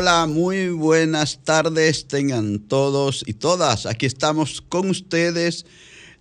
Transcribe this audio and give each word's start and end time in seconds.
Hola, 0.00 0.24
muy 0.26 0.70
buenas 0.70 1.44
tardes 1.44 2.08
tengan 2.08 2.60
todos 2.60 3.22
y 3.26 3.34
todas. 3.34 3.84
Aquí 3.84 4.06
estamos 4.06 4.62
con 4.62 4.88
ustedes 4.88 5.66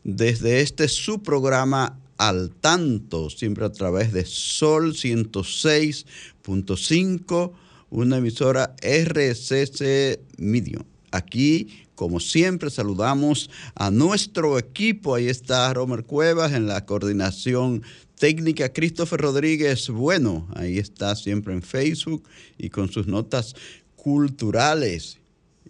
desde 0.03 0.59
este 0.59 0.89
su 0.89 1.23
programa 1.23 1.97
Al 2.17 2.51
Tanto, 2.51 3.29
siempre 3.29 3.63
a 3.63 3.71
través 3.71 4.11
de 4.11 4.25
Sol 4.25 4.95
106.5, 4.95 7.53
una 7.89 8.17
emisora 8.17 8.75
RCC 8.81 10.19
Medium. 10.37 10.83
Aquí, 11.11 11.85
como 11.99 12.21
siempre, 12.21 12.69
saludamos 12.69 13.49
a 13.75 13.91
nuestro 13.91 14.57
equipo. 14.57 15.15
Ahí 15.15 15.27
está 15.27 15.73
Romer 15.73 16.05
Cuevas 16.05 16.53
en 16.53 16.65
la 16.65 16.85
coordinación 16.85 17.83
técnica 18.17 18.71
Christopher 18.71 19.19
Rodríguez 19.19 19.89
Bueno, 19.89 20.47
ahí 20.55 20.77
está 20.77 21.13
siempre 21.17 21.53
en 21.53 21.61
Facebook 21.61 22.23
y 22.57 22.69
con 22.69 22.89
sus 22.89 23.07
notas 23.07 23.53
culturales. 23.97 25.17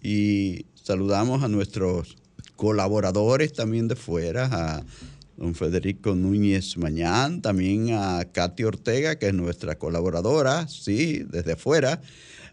Y 0.00 0.66
saludamos 0.76 1.42
a 1.42 1.48
nuestros 1.48 2.16
colaboradores 2.54 3.52
también 3.52 3.88
de 3.88 3.96
fuera, 3.96 4.48
a 4.52 4.84
don 5.36 5.56
Federico 5.56 6.14
Núñez 6.14 6.76
Mañán, 6.76 7.42
también 7.42 7.92
a 7.94 8.24
Katy 8.30 8.62
Ortega, 8.62 9.16
que 9.16 9.26
es 9.26 9.34
nuestra 9.34 9.80
colaboradora, 9.80 10.68
sí, 10.68 11.24
desde 11.28 11.56
fuera. 11.56 12.00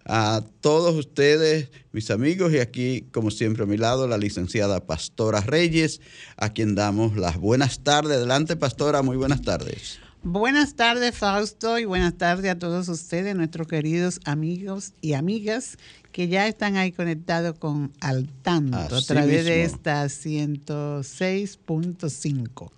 A 0.09 0.41
todos 0.61 0.95
ustedes, 0.95 1.69
mis 1.91 2.09
amigos, 2.11 2.53
y 2.53 2.59
aquí, 2.59 3.09
como 3.11 3.29
siempre, 3.29 3.63
a 3.63 3.65
mi 3.65 3.75
lado, 3.75 4.07
la 4.07 4.17
licenciada 4.17 4.85
Pastora 4.85 5.41
Reyes, 5.41 5.99
a 6.37 6.53
quien 6.53 6.75
damos 6.75 7.17
las 7.17 7.35
buenas 7.37 7.83
tardes. 7.83 8.15
Adelante, 8.15 8.55
Pastora, 8.55 9.01
muy 9.01 9.17
buenas 9.17 9.41
tardes. 9.41 9.99
Buenas 10.23 10.75
tardes, 10.75 11.17
Fausto, 11.17 11.77
y 11.77 11.83
buenas 11.85 12.17
tardes 12.17 12.49
a 12.51 12.57
todos 12.57 12.87
ustedes, 12.87 13.35
nuestros 13.35 13.67
queridos 13.67 14.21
amigos 14.23 14.93
y 15.01 15.11
amigas 15.13 15.77
que 16.11 16.29
ya 16.29 16.47
están 16.47 16.77
ahí 16.77 16.91
conectados 16.91 17.59
con 17.59 17.91
Al 17.99 18.27
Tanto 18.41 18.77
a 18.77 19.01
través 19.01 19.45
de 19.45 19.63
esta 19.63 20.05
106.5. 20.05 22.71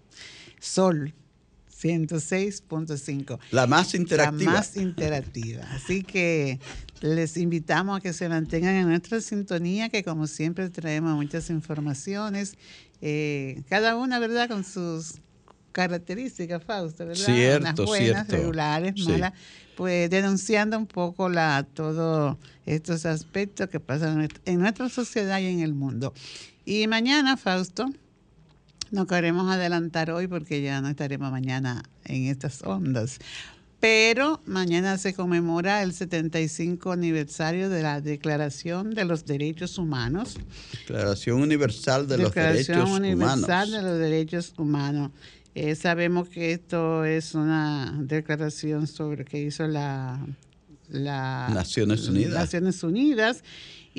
Sol 0.60 1.14
106.5. 1.82 3.40
La 3.52 3.68
más 3.68 3.94
interactiva. 3.96 4.52
La 4.52 4.58
más 4.60 4.76
interactiva. 4.76 5.64
Así 5.72 6.04
que 6.04 6.60
les 7.02 7.38
invitamos 7.38 7.98
a 7.98 8.02
que 8.02 8.14
se 8.14 8.28
mantengan 8.28 8.76
en 8.76 8.90
nuestra 8.90 9.22
sintonía, 9.22 9.90
que 9.90 10.04
como 10.04 10.28
siempre 10.28 10.70
traemos 10.70 11.16
muchas 11.16 11.50
informaciones, 11.50 12.56
eh, 13.02 13.62
cada 13.70 13.96
una, 13.96 14.20
¿verdad?, 14.20 14.50
con 14.50 14.64
sus 14.64 15.16
características, 15.72 16.64
Fausto, 16.64 17.06
¿verdad? 17.06 17.26
Cierto, 17.26 17.62
Unas 17.62 17.76
buenas, 17.76 18.28
cierto. 18.28 18.36
regulares, 18.36 19.08
malas, 19.08 19.34
pues 19.78 20.10
denunciando 20.10 20.78
un 20.78 20.88
poco 20.88 21.30
la 21.30 21.66
todos 21.74 22.38
estos 22.66 23.06
aspectos 23.06 23.70
que 23.70 23.80
pasan 23.80 24.28
en 24.46 24.60
nuestra 24.60 24.90
sociedad 24.90 25.40
y 25.40 25.46
en 25.46 25.62
el 25.62 25.74
mundo. 25.74 26.14
Y 26.66 26.88
mañana, 26.88 27.38
Fausto, 27.38 27.86
no 28.92 29.08
queremos 29.08 29.52
adelantar 29.52 30.12
hoy 30.12 30.28
porque 30.28 30.62
ya 30.62 30.82
no 30.82 30.90
estaremos 30.90 31.32
mañana 31.32 31.84
en 32.06 32.26
estas 32.26 32.64
ondas. 32.64 33.20
Pero 33.80 34.42
mañana 34.46 34.98
se 34.98 35.14
conmemora 35.14 35.84
el 35.84 35.94
75 35.94 36.92
aniversario 36.92 37.70
de 37.70 37.82
la 37.82 38.02
Declaración 38.02 38.94
de 38.94 39.06
los 39.06 39.26
Derechos 39.26 39.78
Humanos. 39.78 40.36
Declaración 40.72 41.42
Universal 41.42 42.06
de 42.08 42.18
los 42.18 42.34
Derechos 42.34 42.90
Universal 42.90 43.40
Humanos. 43.40 43.72
de 43.72 43.82
los 43.82 44.00
Derechos 44.00 44.54
Humanos. 44.58 45.12
Eh, 45.56 45.76
sabemos 45.76 46.28
que 46.28 46.52
esto 46.52 47.06
es 47.06 47.36
una 47.36 47.96
declaración 48.02 48.86
sobre 48.86 49.24
que 49.24 49.42
hizo 49.42 49.66
la, 49.66 50.20
la 50.90 51.50
Naciones 51.54 52.08
Unidas. 52.08 52.34
Naciones 52.34 52.84
Unidas 52.84 53.44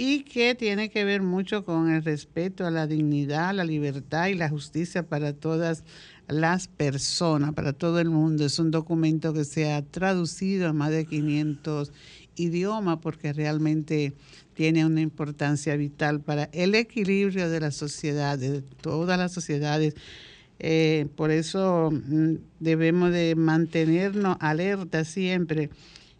y 0.02 0.22
que 0.22 0.54
tiene 0.54 0.88
que 0.88 1.04
ver 1.04 1.20
mucho 1.20 1.62
con 1.62 1.90
el 1.90 2.02
respeto 2.02 2.66
a 2.66 2.70
la 2.70 2.86
dignidad, 2.86 3.52
la 3.54 3.64
libertad 3.64 4.28
y 4.28 4.34
la 4.34 4.48
justicia 4.48 5.02
para 5.02 5.34
todas 5.34 5.84
las 6.26 6.68
personas, 6.68 7.52
para 7.52 7.74
todo 7.74 8.00
el 8.00 8.08
mundo. 8.08 8.46
Es 8.46 8.58
un 8.58 8.70
documento 8.70 9.34
que 9.34 9.44
se 9.44 9.70
ha 9.70 9.82
traducido 9.82 10.70
a 10.70 10.72
más 10.72 10.90
de 10.90 11.04
500 11.04 11.92
idiomas 12.34 13.00
porque 13.02 13.34
realmente 13.34 14.14
tiene 14.54 14.86
una 14.86 15.02
importancia 15.02 15.76
vital 15.76 16.22
para 16.22 16.44
el 16.54 16.74
equilibrio 16.76 17.50
de 17.50 17.60
la 17.60 17.70
sociedad, 17.70 18.38
de 18.38 18.62
todas 18.62 19.18
las 19.18 19.34
sociedades. 19.34 19.96
Eh, 20.60 21.08
por 21.14 21.30
eso 21.30 21.90
mm, 21.92 22.36
debemos 22.58 23.12
de 23.12 23.34
mantenernos 23.34 24.38
alerta 24.40 25.04
siempre, 25.04 25.68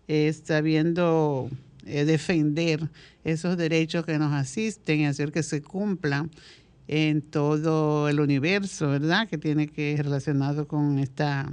eh, 0.07 0.31
sabiendo 0.35 1.49
eh, 1.87 2.05
defender 2.05 2.89
esos 3.25 3.57
derechos 3.57 4.05
que 4.05 4.19
nos 4.19 4.33
asisten 4.33 5.01
y 5.01 5.07
hacer 5.07 5.33
que 5.33 5.43
se 5.43 5.63
cumplan 5.63 6.31
en 6.89 7.23
todo 7.23 8.09
el 8.09 8.21
universo, 8.21 8.89
¿verdad? 8.89 9.29
Que 9.29 9.39
tiene 9.39 9.69
que 9.69 9.97
relacionado 10.03 10.67
con 10.67 10.99
esta 10.99 11.53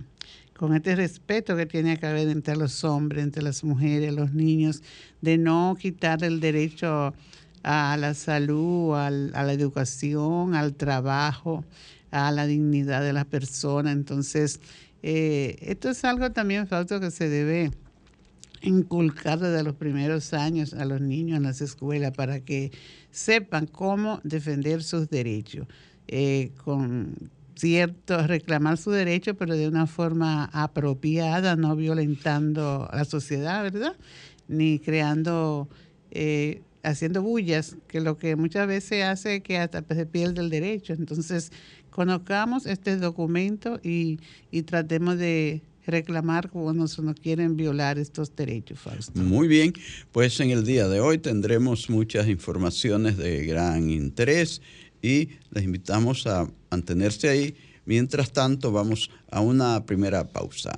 con 0.57 0.75
este 0.75 0.95
respeto 0.95 1.55
que 1.55 1.67
tiene 1.67 1.97
que 1.97 2.07
haber 2.07 2.29
entre 2.29 2.55
los 2.55 2.83
hombres, 2.83 3.23
entre 3.23 3.43
las 3.43 3.63
mujeres, 3.63 4.11
los 4.11 4.33
niños, 4.33 4.81
de 5.21 5.37
no 5.37 5.77
quitar 5.79 6.23
el 6.23 6.39
derecho 6.39 7.13
a 7.61 7.95
la 7.97 8.16
salud, 8.16 8.95
al, 8.95 9.31
a 9.35 9.43
la 9.43 9.53
educación, 9.53 10.55
al 10.55 10.73
trabajo, 10.73 11.63
a 12.09 12.31
la 12.31 12.47
dignidad 12.47 13.03
de 13.03 13.13
las 13.13 13.25
personas. 13.25 13.93
Entonces, 13.93 14.59
eh, 15.03 15.57
esto 15.61 15.89
es 15.89 16.03
algo 16.03 16.31
también, 16.31 16.67
Fausto, 16.67 16.99
que 16.99 17.11
se 17.11 17.29
debe 17.29 17.71
inculcar 18.62 19.40
desde 19.40 19.63
los 19.63 19.75
primeros 19.75 20.34
años 20.34 20.73
a 20.73 20.85
los 20.85 21.01
niños 21.01 21.38
en 21.38 21.44
las 21.44 21.62
escuelas 21.62 22.12
para 22.12 22.40
que 22.40 22.72
sepan 23.12 23.68
cómo 23.68 24.19
defender 24.23 24.84
sus 24.84 25.09
derechos, 25.09 25.68
eh, 26.07 26.51
con 26.63 27.29
cierto, 27.56 28.25
reclamar 28.28 28.78
sus 28.78 28.94
derechos, 28.94 29.35
pero 29.38 29.56
de 29.56 29.67
una 29.67 29.88
forma 29.88 30.46
apropiada, 30.53 31.56
no 31.56 31.75
violentando 31.75 32.87
a 32.91 32.96
la 32.96 33.05
sociedad, 33.05 33.64
¿verdad? 33.64 33.96
Ni 34.47 34.79
creando, 34.79 35.67
eh, 36.11 36.61
haciendo 36.84 37.22
bullas, 37.22 37.78
que 37.87 37.99
lo 37.99 38.17
que 38.17 38.35
muchas 38.35 38.67
veces 38.67 39.03
hace 39.03 39.37
es 39.37 39.43
que 39.43 39.58
hasta 39.58 39.84
se 39.90 40.05
pierde 40.05 40.41
el 40.41 40.49
derecho. 40.49 40.93
Entonces, 40.93 41.52
conozcamos 41.90 42.66
este 42.66 42.97
documento 42.97 43.79
y, 43.84 44.20
y 44.52 44.61
tratemos 44.61 45.17
de 45.17 45.61
reclamar 45.87 46.49
cuando 46.49 46.87
se 46.87 47.01
nos 47.01 47.19
quieren 47.19 47.57
violar 47.57 47.97
estos 47.97 48.35
derechos, 48.35 48.79
Fausto. 48.79 49.19
Muy 49.19 49.47
bien, 49.47 49.73
pues 50.11 50.39
en 50.39 50.51
el 50.51 50.66
día 50.66 50.87
de 50.87 50.99
hoy 50.99 51.17
tendremos 51.17 51.89
muchas 51.89 52.28
informaciones 52.28 53.17
de 53.17 53.45
gran 53.45 53.89
interés 53.89 54.61
y 55.01 55.29
les 55.51 55.63
invitamos 55.63 56.28
a 56.28 56.47
mantenerse 56.69 57.29
ahí. 57.29 57.55
Mientras 57.85 58.31
tanto, 58.31 58.72
vamos 58.72 59.09
a 59.31 59.39
una 59.39 59.85
primera 59.85 60.28
pausa. 60.28 60.73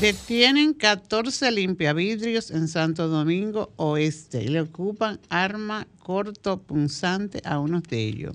Detienen 0.00 0.72
14 0.72 1.50
limpiavidrios 1.50 2.50
en 2.50 2.66
Santo 2.66 3.08
Domingo 3.08 3.72
Oeste 3.76 4.42
y 4.42 4.48
le 4.48 4.62
ocupan 4.62 5.20
arma 5.28 5.86
corto 5.98 6.60
punzante 6.60 7.42
a 7.44 7.58
unos 7.58 7.82
de 7.84 7.98
ellos. 7.98 8.34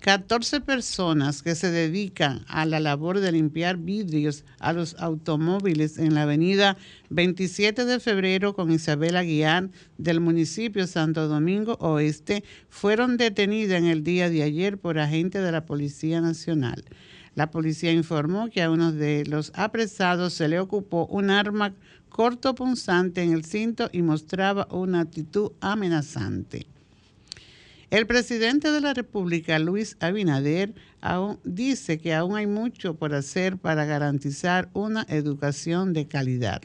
14 0.00 0.60
personas 0.60 1.42
que 1.42 1.56
se 1.56 1.72
dedican 1.72 2.44
a 2.46 2.66
la 2.66 2.78
labor 2.78 3.18
de 3.18 3.32
limpiar 3.32 3.78
vidrios 3.78 4.44
a 4.60 4.72
los 4.72 4.94
automóviles 5.00 5.98
en 5.98 6.14
la 6.14 6.22
avenida 6.22 6.76
27 7.10 7.84
de 7.84 7.98
febrero 7.98 8.54
con 8.54 8.70
Isabel 8.70 9.16
Aguiar 9.16 9.70
del 9.96 10.20
municipio 10.20 10.86
Santo 10.86 11.26
Domingo 11.26 11.74
Oeste 11.80 12.44
fueron 12.68 13.16
detenidas 13.16 13.78
en 13.78 13.86
el 13.86 14.04
día 14.04 14.30
de 14.30 14.44
ayer 14.44 14.78
por 14.78 15.00
agentes 15.00 15.42
de 15.42 15.50
la 15.50 15.66
Policía 15.66 16.20
Nacional. 16.20 16.84
La 17.34 17.50
policía 17.50 17.92
informó 17.92 18.50
que 18.50 18.62
a 18.62 18.70
uno 18.70 18.92
de 18.92 19.24
los 19.26 19.52
apresados 19.54 20.32
se 20.32 20.48
le 20.48 20.60
ocupó 20.60 21.06
un 21.06 21.30
arma 21.30 21.74
cortopunzante 22.08 23.22
en 23.22 23.32
el 23.32 23.44
cinto 23.44 23.90
y 23.92 24.02
mostraba 24.02 24.68
una 24.70 25.00
actitud 25.00 25.52
amenazante. 25.60 26.66
El 27.90 28.06
presidente 28.06 28.70
de 28.70 28.82
la 28.82 28.92
República, 28.92 29.58
Luis 29.58 29.96
Abinader, 30.00 30.74
aún 31.00 31.38
dice 31.44 31.96
que 31.98 32.12
aún 32.12 32.36
hay 32.36 32.46
mucho 32.46 32.94
por 32.94 33.14
hacer 33.14 33.56
para 33.56 33.86
garantizar 33.86 34.68
una 34.74 35.06
educación 35.08 35.94
de 35.94 36.06
calidad. 36.06 36.60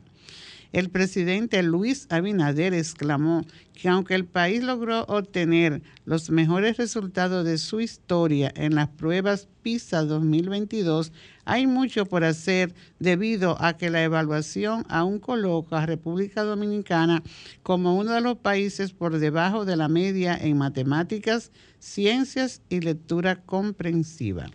El 0.74 0.90
presidente 0.90 1.62
Luis 1.62 2.08
Abinader 2.10 2.74
exclamó 2.74 3.46
que 3.76 3.90
aunque 3.90 4.16
el 4.16 4.26
país 4.26 4.64
logró 4.64 5.04
obtener 5.04 5.84
los 6.04 6.32
mejores 6.32 6.78
resultados 6.78 7.46
de 7.46 7.60
su 7.60 7.80
historia 7.80 8.52
en 8.56 8.74
las 8.74 8.90
pruebas 8.90 9.48
PISA 9.62 10.02
2022, 10.02 11.12
hay 11.46 11.68
mucho 11.68 12.08
por 12.08 12.24
hacer 12.24 12.74
debido 12.98 13.56
a 13.62 13.78
que 13.78 13.92
la 13.92 14.04
evaluación 14.04 14.84
aún 14.90 15.20
coloca 15.20 15.78
a 15.78 15.86
República 15.86 16.42
Dominicana 16.42 17.22
como 17.62 17.96
uno 17.96 18.12
de 18.12 18.22
los 18.22 18.40
países 18.40 18.94
por 18.94 19.20
debajo 19.20 19.66
de 19.66 19.76
la 19.76 19.90
media 19.90 20.36
en 20.36 20.58
matemáticas, 20.58 21.52
ciencias 21.78 22.64
y 22.70 22.80
lectura 22.80 23.44
comprensiva. 23.44 24.48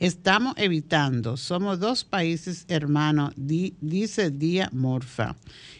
Estamos 0.00 0.54
evitando, 0.58 1.36
somos 1.36 1.80
dos 1.80 2.04
países 2.04 2.64
hermanos, 2.68 3.32
dice 3.36 4.30
Díaz 4.30 4.72
Morfa. 4.72 5.34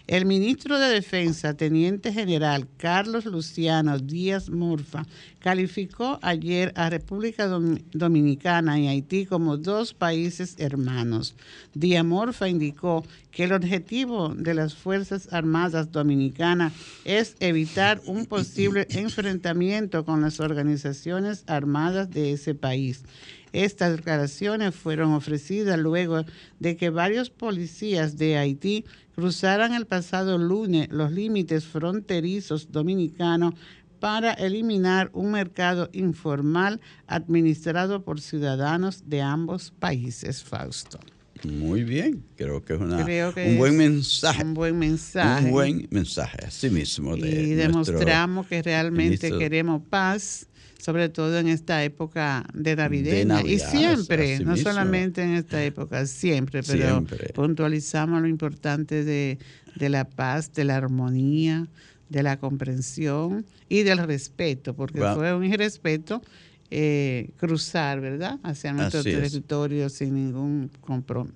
El 0.08 0.24
ministro 0.24 0.80
de 0.80 0.88
Defensa, 0.88 1.54
Teniente 1.54 2.12
General 2.12 2.66
Carlos 2.78 3.26
Luciano 3.26 3.96
Díaz 4.00 4.50
Morfa, 4.50 5.06
calificó 5.38 6.18
ayer 6.20 6.72
a 6.74 6.90
República 6.90 7.46
Dominicana 7.46 8.80
y 8.80 8.88
Haití 8.88 9.24
como 9.24 9.56
dos 9.56 9.94
países 9.94 10.56
hermanos. 10.58 11.36
Díaz 11.74 12.04
Morfa 12.04 12.48
indicó 12.48 13.04
que 13.30 13.44
el 13.44 13.52
objetivo 13.52 14.30
de 14.30 14.54
las 14.54 14.74
Fuerzas 14.74 15.32
Armadas 15.32 15.92
Dominicanas 15.92 16.72
es 17.04 17.36
evitar 17.38 18.00
un 18.06 18.26
posible 18.26 18.88
enfrentamiento 18.90 20.04
con 20.04 20.22
las 20.22 20.40
organizaciones 20.40 21.44
armadas 21.46 22.10
de 22.10 22.32
ese 22.32 22.56
país. 22.56 23.04
Estas 23.52 23.96
declaraciones 23.96 24.74
fueron 24.74 25.12
ofrecidas 25.12 25.78
luego 25.78 26.24
de 26.58 26.76
que 26.76 26.90
varios 26.90 27.30
policías 27.30 28.16
de 28.16 28.36
Haití 28.36 28.84
cruzaran 29.14 29.74
el 29.74 29.86
pasado 29.86 30.38
lunes 30.38 30.88
los 30.90 31.12
límites 31.12 31.64
fronterizos 31.64 32.70
dominicanos 32.70 33.54
para 34.00 34.32
eliminar 34.32 35.10
un 35.12 35.32
mercado 35.32 35.90
informal 35.92 36.80
administrado 37.06 38.04
por 38.04 38.20
ciudadanos 38.20 39.04
de 39.06 39.22
ambos 39.22 39.72
países, 39.78 40.44
Fausto. 40.44 41.00
Muy 41.44 41.84
bien, 41.84 42.24
creo 42.36 42.64
que 42.64 42.74
es 42.74 42.80
un 42.80 43.58
buen 43.58 43.76
mensaje. 43.76 44.42
Un 44.42 44.54
buen 44.54 44.78
mensaje. 44.78 45.44
Un 45.44 45.50
buen 45.52 45.88
mensaje, 45.90 46.38
así 46.46 46.68
mismo. 46.68 47.16
y 47.16 47.54
demostramos 47.54 48.46
que 48.46 48.62
realmente 48.62 49.30
queremos 49.30 49.82
paz 49.88 50.48
sobre 50.78 51.08
todo 51.08 51.38
en 51.38 51.48
esta 51.48 51.84
época 51.84 52.46
de 52.54 52.76
Navidad. 52.76 53.44
y 53.44 53.58
siempre, 53.58 54.38
no 54.40 54.56
solamente 54.56 55.22
en 55.22 55.34
esta 55.34 55.62
época, 55.62 56.06
siempre, 56.06 56.62
pero 56.62 57.04
puntualizamos 57.34 58.22
lo 58.22 58.28
importante 58.28 59.04
de, 59.04 59.38
la 59.76 60.08
paz, 60.08 60.52
de 60.54 60.64
la 60.64 60.76
armonía, 60.76 61.66
de 62.08 62.22
la 62.22 62.38
comprensión 62.38 63.44
y 63.68 63.82
del 63.82 63.98
respeto, 63.98 64.74
porque 64.74 65.00
fue 65.00 65.34
un 65.34 65.44
irrespeto 65.44 66.22
eh, 66.70 67.30
cruzar, 67.38 68.00
¿verdad?, 68.00 68.38
hacia 68.42 68.72
nuestro 68.72 69.02
territorio 69.02 69.88
sin 69.88 70.14
ningún 70.14 70.70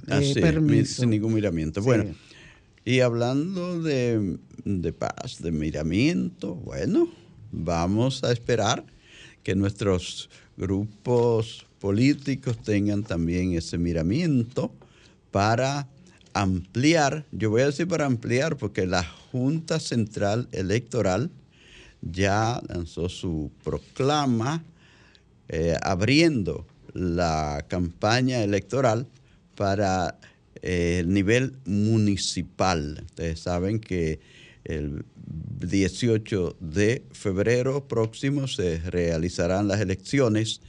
eh, 0.08 0.34
permiso. 0.40 1.02
Sin 1.02 1.10
ningún 1.10 1.34
miramiento. 1.34 1.82
Bueno, 1.82 2.14
y 2.84 3.00
hablando 3.00 3.82
de, 3.82 4.38
de 4.64 4.92
paz, 4.92 5.42
de 5.42 5.50
miramiento, 5.50 6.54
bueno, 6.54 7.08
vamos 7.50 8.22
a 8.24 8.32
esperar 8.32 8.84
que 9.42 9.54
nuestros 9.54 10.30
grupos 10.56 11.66
políticos 11.80 12.58
tengan 12.62 13.02
también 13.02 13.54
ese 13.54 13.78
miramiento 13.78 14.72
para 15.30 15.88
ampliar, 16.34 17.26
yo 17.32 17.50
voy 17.50 17.62
a 17.62 17.66
decir 17.66 17.88
para 17.88 18.06
ampliar, 18.06 18.56
porque 18.56 18.86
la 18.86 19.04
Junta 19.04 19.80
Central 19.80 20.48
Electoral 20.52 21.30
ya 22.00 22.60
lanzó 22.68 23.08
su 23.08 23.50
proclama 23.62 24.64
eh, 25.48 25.76
abriendo 25.82 26.66
la 26.92 27.64
campaña 27.68 28.42
electoral 28.42 29.06
para 29.56 30.18
eh, 30.62 30.98
el 31.00 31.12
nivel 31.12 31.54
municipal. 31.64 33.02
Ustedes 33.06 33.40
saben 33.40 33.78
que 33.80 34.20
el 34.64 35.04
18 35.60 36.56
de 36.60 37.04
febrero 37.12 37.88
próximo 37.88 38.46
se 38.48 38.78
realizarán 38.78 39.68
las 39.68 39.80
elecciones 39.80 40.60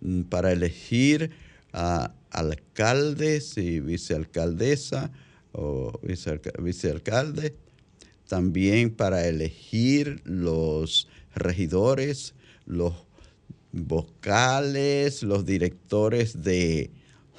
mm, 0.00 0.22
para 0.22 0.52
elegir 0.52 1.30
a 1.72 2.14
alcaldes 2.30 3.56
y 3.56 3.80
vicealcaldesa 3.80 5.10
o 5.52 6.00
vicealcalde, 6.58 7.56
también 8.28 8.90
para 8.90 9.26
elegir 9.26 10.20
los 10.24 11.08
regidores, 11.34 12.34
los 12.66 12.94
vocales, 13.72 15.22
los 15.22 15.44
directores 15.44 16.42
de 16.42 16.90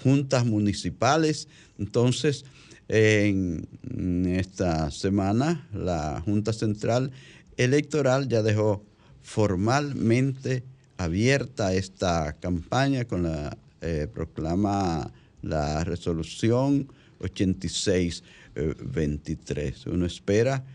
juntas 0.03 0.45
municipales. 0.45 1.47
Entonces, 1.77 2.45
en 2.93 4.25
esta 4.25 4.91
semana, 4.91 5.65
la 5.73 6.21
Junta 6.25 6.51
Central 6.51 7.13
Electoral 7.55 8.27
ya 8.27 8.43
dejó 8.43 8.83
formalmente 9.21 10.65
abierta 10.97 11.73
esta 11.73 12.33
campaña 12.33 13.05
con 13.05 13.23
la 13.23 13.57
eh, 13.79 14.09
proclama 14.13 15.09
la 15.41 15.85
resolución 15.85 16.91
8623. 17.19 19.88
Uno 19.88 20.05
espera 20.05 20.65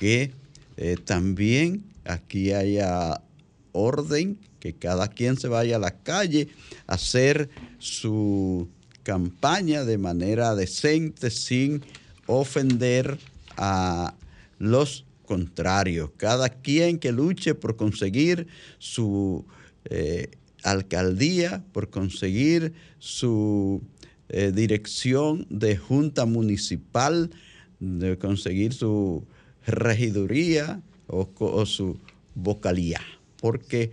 que 0.00 0.32
eh, 0.78 0.96
también 1.04 1.84
aquí 2.04 2.52
haya 2.52 3.20
orden, 3.72 4.38
que 4.58 4.72
cada 4.72 5.08
quien 5.08 5.36
se 5.36 5.48
vaya 5.48 5.76
a 5.76 5.80
la 5.80 5.90
calle 5.90 6.48
a 6.86 6.94
hacer 6.94 7.50
su 7.78 8.70
campaña 9.08 9.86
de 9.86 9.96
manera 9.96 10.54
decente 10.54 11.30
sin 11.30 11.82
ofender 12.26 13.16
a 13.56 14.14
los 14.58 15.06
contrarios. 15.24 16.10
Cada 16.18 16.50
quien 16.50 16.98
que 16.98 17.10
luche 17.10 17.54
por 17.54 17.76
conseguir 17.76 18.48
su 18.78 19.46
eh, 19.86 20.28
alcaldía, 20.62 21.64
por 21.72 21.88
conseguir 21.88 22.74
su 22.98 23.80
eh, 24.28 24.52
dirección 24.54 25.46
de 25.48 25.78
junta 25.78 26.26
municipal, 26.26 27.30
de 27.80 28.18
conseguir 28.18 28.74
su 28.74 29.24
regiduría 29.66 30.82
o, 31.06 31.30
o 31.38 31.64
su 31.64 31.98
vocalía, 32.34 33.00
porque 33.40 33.92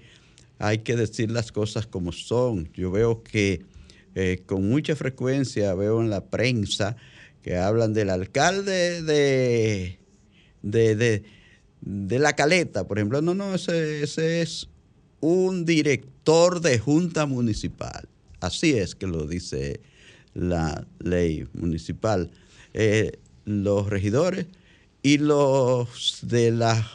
hay 0.59 0.79
que 0.79 0.97
decir 0.97 1.31
las 1.31 1.53
cosas 1.53 1.87
como 1.87 2.11
son. 2.11 2.67
Yo 2.73 2.91
veo 2.91 3.23
que 3.23 3.63
eh, 4.15 4.43
con 4.45 4.67
mucha 4.69 4.95
frecuencia 4.95 5.73
veo 5.75 6.01
en 6.01 6.09
la 6.09 6.23
prensa 6.25 6.95
que 7.41 7.57
hablan 7.57 7.93
del 7.93 8.09
alcalde 8.09 9.03
de, 9.03 9.99
de, 10.63 11.23
de, 11.81 12.19
La 12.19 12.33
Caleta, 12.33 12.87
por 12.87 12.97
ejemplo. 12.97 13.21
No, 13.21 13.35
no, 13.35 13.53
ese, 13.53 14.41
es 14.41 14.69
un 15.19 15.65
director 15.65 16.61
de 16.61 16.79
junta 16.79 17.25
municipal. 17.25 18.07
Así 18.39 18.73
es 18.73 18.95
que 18.95 19.05
lo 19.05 19.27
dice 19.27 19.81
la 20.33 20.87
ley 20.99 21.45
municipal. 21.53 22.31
Eh, 22.73 23.19
los 23.43 23.89
regidores 23.89 24.47
y 25.03 25.17
los 25.17 26.19
de 26.23 26.51
las 26.51 26.85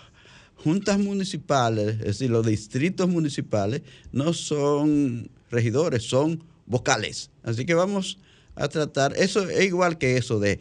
juntas 0.56 0.98
municipales, 0.98 1.96
es 2.00 2.06
decir, 2.06 2.30
los 2.30 2.44
distritos 2.44 3.08
municipales, 3.08 3.82
no 4.10 4.32
son 4.32 5.30
regidores, 5.50 6.02
son 6.02 6.42
vocales. 6.70 7.30
Así 7.42 7.66
que 7.66 7.74
vamos 7.74 8.18
a 8.54 8.68
tratar, 8.68 9.14
eso 9.16 9.48
es 9.48 9.64
igual 9.64 9.98
que 9.98 10.16
eso 10.16 10.38
de, 10.38 10.60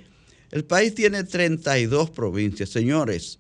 el 0.52 0.66
país 0.66 0.96
tiene 0.96 1.24
32 1.24 2.10
provincias, 2.10 2.70
señores, 2.70 3.40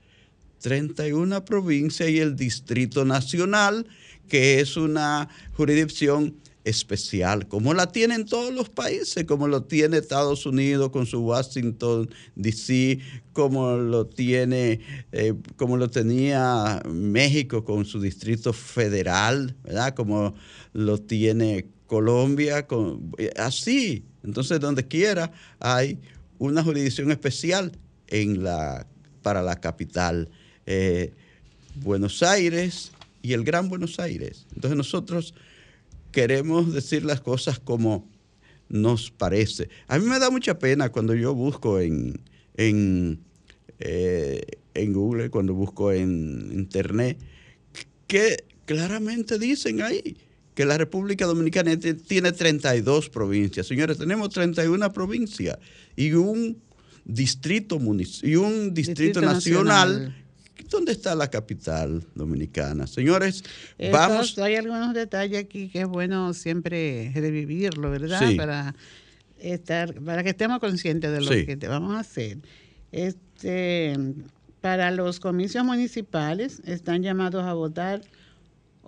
31 0.62 1.44
provincias 1.46 2.10
y 2.10 2.20
el 2.20 2.36
Distrito 2.36 3.04
Nacional, 3.06 3.88
que 4.28 4.60
es 4.60 4.78
una 4.78 5.28
jurisdicción 5.54 6.36
especial, 6.66 7.48
como 7.48 7.74
la 7.74 7.92
tienen 7.92 8.26
todos 8.26 8.54
los 8.54 8.70
países, 8.70 9.24
como 9.24 9.48
lo 9.48 9.64
tiene 9.64 9.98
Estados 9.98 10.46
Unidos 10.46 10.90
con 10.92 11.08
su 11.08 11.22
Washington 11.22 12.10
DC, 12.36 13.00
como 13.34 13.78
lo 13.78 14.06
tiene, 14.06 14.82
eh, 15.12 15.34
como 15.56 15.78
lo 15.78 15.90
tenía 15.90 16.84
México 16.88 17.64
con 17.64 17.86
su 17.86 18.00
distrito 18.00 18.54
federal, 18.54 19.56
¿verdad? 19.64 19.96
Como 19.96 20.36
lo 20.74 21.00
tiene 21.00 21.66
Colombia, 21.90 22.66
eh, 23.18 23.32
así. 23.36 24.06
Entonces, 24.24 24.62
donde 24.62 24.88
quiera 24.88 25.32
hay 25.60 26.00
una 26.38 26.64
jurisdicción 26.64 27.12
especial 27.12 27.74
en 28.08 28.44
la, 28.44 28.88
para 29.22 29.42
la 29.42 29.60
capital. 29.60 30.30
Eh, 30.66 31.12
Buenos 31.76 32.24
Aires 32.24 32.92
y 33.22 33.34
el 33.34 33.44
Gran 33.44 33.70
Buenos 33.70 34.00
Aires. 34.00 34.46
Entonces 34.54 34.78
nosotros 34.78 35.34
queremos 36.12 36.74
decir 36.74 37.04
las 37.04 37.22
cosas 37.22 37.60
como 37.60 38.08
nos 38.70 39.12
parece. 39.12 39.70
A 39.88 39.98
mí 39.98 40.06
me 40.06 40.20
da 40.20 40.30
mucha 40.30 40.60
pena 40.60 40.90
cuando 40.90 41.16
yo 41.16 41.34
busco 41.34 41.80
en, 41.80 42.22
en, 42.56 43.20
eh, 43.80 44.46
en 44.74 44.94
Google, 44.94 45.30
cuando 45.30 45.54
busco 45.54 45.92
en 45.92 46.52
Internet, 46.54 47.18
que 48.08 48.46
claramente 48.66 49.40
dicen 49.40 49.82
ahí 49.82 50.18
que 50.60 50.66
la 50.66 50.78
República 50.78 51.26
Dominicana 51.26 51.72
tiene 51.80 52.34
32 52.34 53.10
provincias. 53.10 53.66
Señores, 53.66 53.98
tenemos 53.98 54.28
31 54.32 54.92
provincias 54.92 55.58
y 55.96 56.12
un 56.12 56.62
distrito, 57.06 57.80
y 58.24 58.36
un 58.36 58.74
distrito, 58.74 59.22
nacional 59.22 60.14
¿Dónde 60.70 60.92
está 60.92 61.16
la 61.16 61.30
capital 61.30 62.04
dominicana? 62.14 62.88
Señores, 62.88 63.42
vamos. 63.90 64.38
Hay 64.38 64.58
algunos 64.58 64.94
detalles 64.94 65.40
aquí 65.40 65.70
que 65.70 65.80
es 65.80 65.88
bueno 65.88 66.34
siempre 66.34 67.10
revivirlo, 67.16 67.90
¿verdad? 67.90 68.20
Para 68.36 68.76
estar, 69.40 69.94
para 70.02 70.26
que 70.26 70.32
estemos 70.32 70.60
conscientes 70.60 71.10
de 71.10 71.22
lo 71.22 71.30
que 71.46 71.56
te 71.56 71.70
vamos 71.70 71.96
a 71.96 72.00
hacer. 72.00 72.40
Este, 72.92 73.98
para 74.60 74.92
los 74.92 75.22
comicios 75.22 75.64
municipales 75.64 76.62
están 76.66 77.02
llamados 77.02 77.46
a 77.46 77.54
votar 77.54 78.02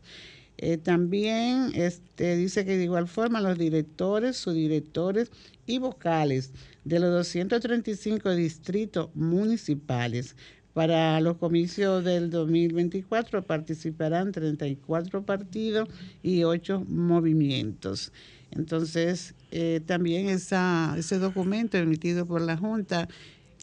Eh, 0.57 0.77
también 0.77 1.73
este, 1.75 2.37
dice 2.37 2.65
que 2.65 2.77
de 2.77 2.85
igual 2.85 3.07
forma 3.07 3.39
los 3.39 3.55
directores, 3.57 4.37
subdirectores 4.37 5.29
y 5.67 5.77
vocales 5.77 6.53
de 6.85 6.99
los 6.99 7.11
235 7.11 8.33
distritos 8.33 9.09
municipales 9.13 10.35
para 10.75 11.21
los 11.21 11.37
comicios 11.37 12.03
del 12.03 12.29
2024 12.29 13.43
participarán 13.43 14.33
34 14.33 15.23
partidos 15.23 15.87
y 16.21 16.43
8 16.43 16.83
movimientos. 16.89 18.11
Entonces, 18.51 19.35
eh, 19.51 19.79
también 19.85 20.27
ese 20.27 21.17
documento 21.17 21.77
emitido 21.77 22.25
por 22.25 22.41
la 22.41 22.57
Junta 22.57 23.07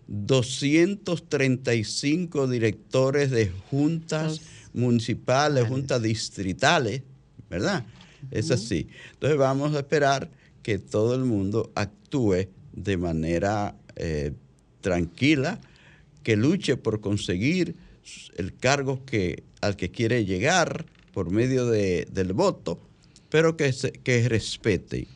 235 0.09 2.49
directores 2.49 3.31
de 3.31 3.53
juntas 3.71 4.41
municipales, 4.77 5.67
juntas 5.67 6.01
distritales, 6.03 7.03
¿verdad? 7.51 7.85
Es 8.31 8.51
así. 8.51 8.89
Entonces 9.15 9.39
vamos 9.39 9.75
a 9.75 9.79
esperar 9.79 10.31
que 10.63 10.79
todo 10.79 11.15
el 11.15 11.25
mundo 11.25 11.73
actúe 11.75 12.49
de 12.73 12.97
manera 12.97 13.77
eh, 13.97 14.33
tranquila, 14.81 15.61
que 16.23 16.37
luche 16.37 16.77
por 16.77 17.01
conseguir 17.01 17.77
el 18.37 18.55
cargo 18.55 19.05
que, 19.05 19.45
al 19.61 19.77
que 19.77 19.91
quiere 19.91 20.25
llegar 20.25 20.87
por 21.13 21.31
medio 21.31 21.67
del 21.67 22.33
voto, 22.33 22.79
pero 23.31 23.57
que, 23.57 23.75
que 24.03 24.29
respete. 24.29 25.09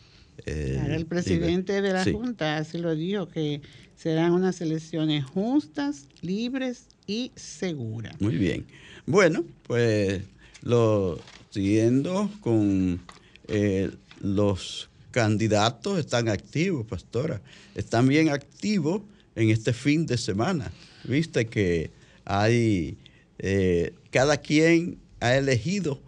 Eh, 0.46 0.82
el 0.90 1.06
presidente 1.06 1.82
de 1.82 1.92
la 1.92 2.04
Junta 2.04 2.56
así 2.56 2.78
lo 2.78 2.94
dijo, 2.94 3.28
que 3.28 3.60
serán 3.96 4.32
unas 4.32 4.60
elecciones 4.60 5.24
justas, 5.24 6.06
libres 6.22 6.86
y 7.06 7.32
seguras. 7.36 8.20
Muy 8.20 8.36
bien. 8.36 8.66
Bueno, 9.06 9.44
pues 9.64 10.22
lo 10.62 11.18
siguiendo 11.50 12.30
con 12.40 13.00
eh, 13.48 13.90
los 14.20 14.88
candidatos 15.10 15.98
están 15.98 16.28
activos, 16.28 16.86
pastora. 16.86 17.42
Están 17.74 18.06
bien 18.08 18.28
activos 18.28 19.02
en 19.34 19.50
este 19.50 19.72
fin 19.72 20.06
de 20.06 20.16
semana. 20.16 20.72
Viste 21.04 21.46
que 21.46 21.90
hay, 22.24 22.96
eh, 23.38 23.92
cada 24.10 24.36
quien 24.36 24.98
ha 25.20 25.34
elegido 25.34 26.00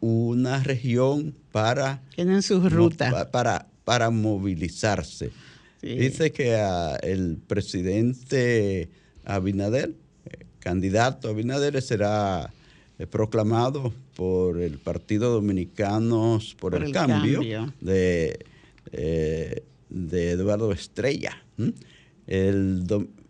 una 0.00 0.62
región 0.62 1.34
para... 1.52 2.02
Tienen 2.14 2.42
su 2.42 2.68
ruta. 2.68 3.30
Para, 3.30 3.68
para 3.84 4.10
movilizarse. 4.10 5.30
Dice 5.82 6.32
que 6.32 6.58
el 7.02 7.36
presidente 7.46 8.90
Abinader 9.24 9.94
candidato 10.58 11.28
Abinader 11.30 11.80
será 11.80 12.52
eh, 12.98 13.06
proclamado 13.06 13.92
por 14.16 14.60
el 14.60 14.78
Partido 14.78 15.32
Dominicano 15.32 16.38
por, 16.58 16.74
el, 16.74 16.92
cambio, 16.92 17.40
De, 17.80 18.44
eh, 18.92 19.62
de 19.88 20.30
Eduardo 20.32 20.72
Estrella. 20.72 21.42
El, 22.26 22.86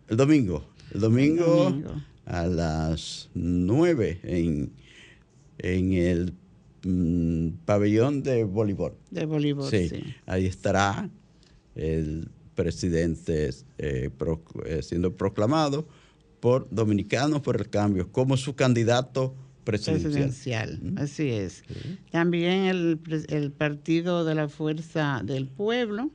domingo, 0.09 0.67
el 0.93 1.01
domingo, 1.01 1.81
a 2.27 2.47
las 2.47 3.29
9 3.35 4.21
en, 4.25 4.73
en 5.59 5.93
el 5.93 6.33
mm, 6.85 7.65
pabellón 7.65 8.23
de 8.23 8.45
voleibol. 8.45 8.95
De 9.11 9.27
voleibol, 9.27 9.71
sí. 9.71 9.91
Ahí 10.27 10.47
estará 10.47 11.09
el 11.75 12.29
presidente 12.55 13.51
eh, 13.79 14.11
siendo 14.83 15.17
proclamado 15.17 15.87
por 16.41 16.69
Dominicanos 16.71 17.41
por 17.41 17.57
el 17.57 17.69
Cambio 17.69 18.11
como 18.11 18.37
su 18.37 18.55
candidato 18.55 19.35
presidencial. 19.65 20.81
Así 20.97 21.29
es. 21.29 21.63
También 22.11 22.65
el, 22.65 23.53
Partido 23.53 24.25
de 24.25 24.35
la 24.35 24.49
Fuerza 24.49 25.21
del 25.23 25.47
Pueblo, 25.47 26.11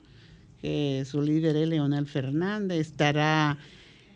que 0.59 1.03
su 1.05 1.21
líder 1.21 1.55
es 1.57 1.67
Leonel 1.67 2.07
Fernández, 2.07 2.79
estará 2.79 3.59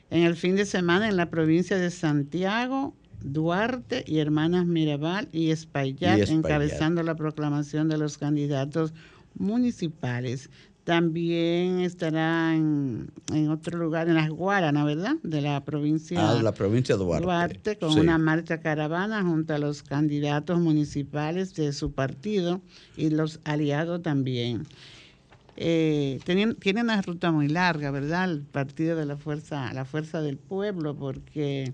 en 0.10 0.24
el 0.24 0.36
fin 0.36 0.56
de 0.56 0.66
semana 0.66 1.08
en 1.08 1.18
la 1.18 1.30
provincia 1.30 1.78
de 1.78 1.92
Santiago, 1.92 2.96
Duarte 3.22 4.04
y 4.08 4.20
Hermanas 4.20 4.66
Mirabal 4.66 5.30
y 5.32 5.52
Espaillat, 5.52 6.30
encabezando 6.30 7.04
la 7.04 7.16
proclamación 7.16 7.88
de 7.90 7.98
los 7.98 8.18
candidatos 8.18 8.94
municipales. 9.36 10.50
También 10.84 11.82
estará 11.82 12.56
en, 12.56 13.10
otro 13.50 13.78
lugar, 13.78 14.08
en 14.08 14.16
las 14.16 14.30
Guaranas, 14.30 14.86
¿verdad? 14.86 15.16
De 15.22 15.42
la 15.42 15.66
provincia, 15.66 16.32
ah, 16.32 16.42
la 16.42 16.54
provincia 16.54 16.96
de 16.96 17.04
Duarte. 17.04 17.26
Duarte 17.26 17.78
con 17.78 18.00
una 18.00 18.18
marcha 18.18 18.62
caravana 18.62 19.22
junto 19.22 19.54
a 19.54 19.58
los 19.58 19.84
candidatos 19.84 20.60
municipales 20.60 21.54
de 21.56 21.74
su 21.74 21.92
partido 21.92 22.62
y 22.96 23.10
los 23.10 23.42
aliados 23.44 24.02
también. 24.02 24.66
Eh, 25.60 26.20
tienen, 26.24 26.56
una 26.78 27.02
ruta 27.02 27.32
muy 27.32 27.48
larga, 27.48 27.90
¿verdad? 27.90 28.30
El 28.30 28.42
partido 28.42 28.96
de 28.96 29.08
la 29.08 29.18
fuerza, 29.18 29.74
la 29.74 29.86
fuerza 29.86 30.22
del 30.22 30.38
pueblo, 30.38 30.96
porque 30.96 31.74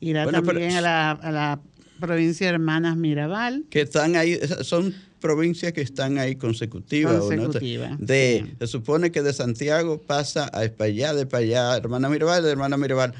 irá 0.00 0.26
también 0.26 0.76
a, 0.76 0.80
la, 0.80 1.10
a 1.10 1.30
la 1.30 1.60
provincia 2.00 2.46
de 2.46 2.54
Hermanas 2.54 2.96
Mirabal. 2.96 3.64
Que 3.70 3.82
están 3.82 4.16
ahí, 4.16 4.38
son 4.62 4.94
provincias 5.20 5.72
que 5.72 5.80
están 5.80 6.18
ahí 6.18 6.36
consecutivas. 6.36 7.20
Consecutiva, 7.20 7.96
de, 7.98 8.54
Se 8.58 8.66
supone 8.66 9.10
que 9.10 9.22
de 9.22 9.32
Santiago 9.32 10.00
pasa 10.00 10.50
a 10.52 10.64
Espaillá, 10.64 11.12
de 11.14 11.22
Espaillá, 11.22 11.76
hermana 11.76 12.08
Mirabal, 12.08 12.42
de 12.42 12.50
hermana 12.50 12.76
Mirabal 12.76 13.14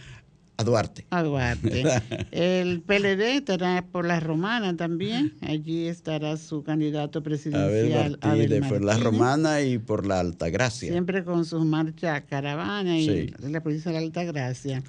a 0.57 0.65
Duarte. 0.65 1.07
A 1.11 1.23
Duarte. 1.23 1.85
El 2.33 2.81
PLD 2.81 3.37
estará 3.37 3.85
por 3.93 4.05
la 4.05 4.19
Romana 4.19 4.77
también. 4.77 5.35
Allí 5.41 5.87
estará 5.87 6.37
su 6.37 6.65
candidato 6.65 7.23
presidencial. 7.23 8.19
Abel 8.21 8.65
por 8.69 8.83
la 8.83 8.99
Romana 8.99 9.63
y 9.63 9.79
por 9.79 10.05
la 10.05 10.19
Altagracia. 10.19 10.91
Siempre 10.91 11.23
con 11.23 11.45
sus 11.45 11.65
marchas 11.65 12.23
caravana 12.29 12.99
y 12.99 13.33
la 13.41 13.61
provincia 13.61 13.93
de 13.93 14.01
la 14.01 14.05
Altagracia. 14.05 14.83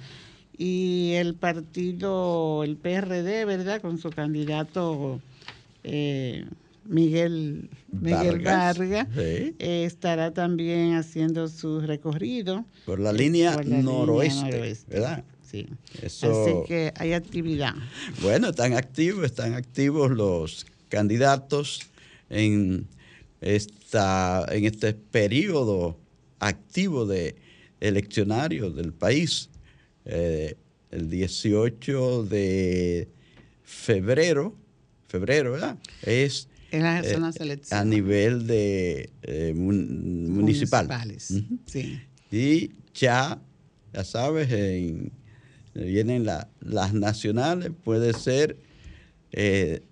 Y 0.62 1.12
el 1.14 1.36
partido, 1.36 2.62
el 2.64 2.76
PRD, 2.76 3.46
¿verdad? 3.46 3.80
Con 3.80 3.96
su 3.96 4.10
candidato 4.10 5.18
eh, 5.82 6.44
Miguel, 6.84 7.70
Miguel 7.90 8.40
Vargas, 8.40 9.08
eh, 9.16 9.54
estará 9.58 10.32
también 10.32 10.96
haciendo 10.96 11.48
su 11.48 11.80
recorrido. 11.80 12.66
Por 12.84 13.00
la 13.00 13.10
línea, 13.10 13.56
noroeste, 13.64 14.76
¿verdad? 14.86 15.24
Sí. 15.50 15.66
Así 16.04 16.22
que 16.68 16.92
hay 16.94 17.14
actividad. 17.14 17.74
Bueno, 18.20 18.50
están 18.50 18.74
activos, 18.74 19.24
están 19.24 19.54
activos 19.54 20.10
los 20.10 20.66
candidatos 20.90 21.88
en, 22.28 22.86
esta, 23.40 24.44
en 24.50 24.66
este 24.66 24.92
periodo 24.92 25.96
activo 26.38 27.06
de 27.06 27.34
eleccionario 27.80 28.70
del 28.70 28.92
país. 28.92 29.49
Eh, 30.04 30.56
el 30.90 31.08
18 31.08 32.24
de 32.24 33.08
febrero, 33.62 34.56
febrero, 35.06 35.52
¿verdad? 35.52 35.78
Es 36.02 36.48
eh, 36.72 36.82
a 37.70 37.84
nivel 37.84 38.46
de 38.46 39.10
eh, 39.22 39.52
municipal. 39.54 40.86
Municipales, 40.86 41.34
sí. 41.66 42.00
Y 42.30 42.70
ya, 42.94 43.40
ya 43.92 44.04
sabes, 44.04 44.50
en 44.52 45.12
vienen 45.74 46.24
las 46.24 46.94
nacionales, 46.94 47.70
puede 47.84 48.12
ser, 48.12 48.56
eh, 49.32 49.82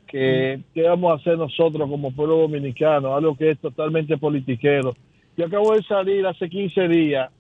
que 0.08 0.62
qué 0.74 0.84
vamos 0.84 1.12
a 1.12 1.16
hacer 1.16 1.38
nosotros 1.38 1.88
como 1.90 2.12
pueblo 2.12 2.38
dominicano, 2.38 3.16
algo 3.16 3.36
que 3.36 3.52
es 3.52 3.60
totalmente 3.60 4.18
politiquero. 4.18 4.96
Yo 5.38 5.46
acabo 5.46 5.74
de 5.74 5.84
salir 5.84 6.26
hace 6.26 6.50
15 6.50 6.88
días 6.88 7.32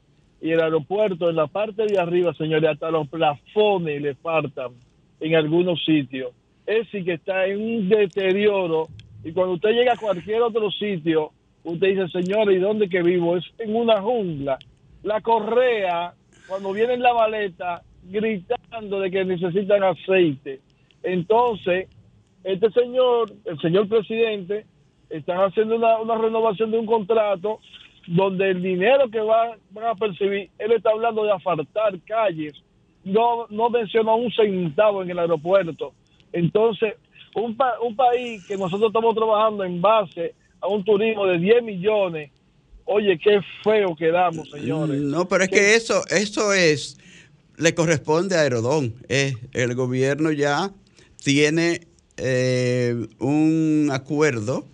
y 0.41 0.51
el 0.51 0.61
aeropuerto 0.61 1.29
en 1.29 1.35
la 1.35 1.47
parte 1.47 1.85
de 1.85 1.99
arriba, 1.99 2.33
señores, 2.33 2.69
hasta 2.69 2.91
los 2.91 3.07
plafones 3.09 4.01
le 4.01 4.15
faltan 4.15 4.71
en 5.19 5.35
algunos 5.35 5.83
sitios. 5.83 6.31
Es 6.65 6.85
decir, 6.85 7.03
que 7.03 7.13
está 7.13 7.47
en 7.47 7.59
un 7.59 7.89
deterioro 7.89 8.87
y 9.23 9.31
cuando 9.31 9.55
usted 9.55 9.71
llega 9.71 9.93
a 9.93 9.97
cualquier 9.97 10.41
otro 10.41 10.71
sitio, 10.71 11.31
usted 11.63 11.87
dice, 11.87 12.07
señores, 12.09 12.55
¿y 12.55 12.59
dónde 12.59 12.87
que 12.87 13.01
vivo? 13.01 13.35
Es 13.35 13.45
en 13.57 13.75
una 13.75 14.01
jungla. 14.01 14.57
La 15.03 15.21
correa, 15.21 16.13
cuando 16.47 16.71
viene 16.71 16.93
en 16.93 17.01
la 17.01 17.13
maleta, 17.13 17.81
gritando 18.09 18.99
de 18.99 19.11
que 19.11 19.23
necesitan 19.25 19.83
aceite. 19.83 20.59
Entonces, 21.03 21.87
este 22.43 22.71
señor, 22.71 23.31
el 23.45 23.59
señor 23.59 23.87
presidente, 23.87 24.65
están 25.09 25.37
haciendo 25.37 25.75
una, 25.75 26.17
renovación 26.17 26.71
de 26.71 26.77
un 26.77 26.85
contrato 26.85 27.59
donde 28.07 28.51
el 28.51 28.61
dinero 28.61 29.09
que 29.09 29.19
va, 29.19 29.55
van 29.71 29.85
a 29.85 29.95
percibir, 29.95 30.49
él 30.57 30.71
está 30.71 30.91
hablando 30.91 31.23
de 31.23 31.31
afartar 31.31 31.99
calles, 32.05 32.53
no, 33.03 33.47
no 33.49 33.69
mencionó 33.69 34.15
un 34.15 34.31
centavo 34.31 35.01
en 35.03 35.11
el 35.11 35.19
aeropuerto. 35.19 35.93
Entonces, 36.31 36.95
un, 37.35 37.57
un 37.81 37.95
país 37.95 38.45
que 38.47 38.57
nosotros 38.57 38.89
estamos 38.89 39.15
trabajando 39.15 39.63
en 39.63 39.81
base 39.81 40.33
a 40.61 40.67
un 40.67 40.83
turismo 40.83 41.25
de 41.25 41.39
10 41.39 41.63
millones, 41.63 42.31
oye, 42.85 43.17
qué 43.17 43.39
feo 43.63 43.95
quedamos, 43.95 44.49
señores. 44.49 44.99
No, 45.01 45.27
pero 45.27 45.43
es 45.43 45.49
que 45.49 45.75
eso, 45.75 46.01
eso 46.09 46.53
es 46.53 46.97
le 47.59 47.75
corresponde 47.75 48.35
a 48.35 48.41
Aerodón. 48.41 48.95
Eh, 49.09 49.35
el 49.53 49.75
gobierno 49.75 50.31
ya 50.31 50.71
tiene 51.23 51.81
eh, 52.17 53.07
un 53.19 53.89
acuerdo 53.91 54.65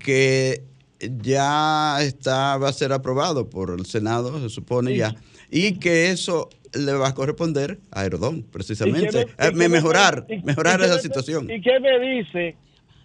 que 0.00 0.62
ya 0.98 1.98
está 2.00 2.56
va 2.56 2.70
a 2.70 2.72
ser 2.72 2.92
aprobado 2.92 3.50
por 3.50 3.70
el 3.78 3.84
Senado, 3.84 4.40
se 4.40 4.48
supone 4.48 4.96
ya, 4.96 5.14
y 5.50 5.78
que 5.78 6.10
eso 6.10 6.48
le 6.72 6.92
va 6.94 7.08
a 7.08 7.14
corresponder 7.14 7.78
a 7.90 8.00
Aerodón, 8.00 8.42
precisamente. 8.42 9.26
Eh, 9.38 9.50
mejorar, 9.52 10.26
mejorar 10.42 10.80
esa 10.80 10.98
situación. 10.98 11.50
¿Y 11.50 11.60
qué 11.60 11.78
me 11.80 11.98
dice? 12.00 12.56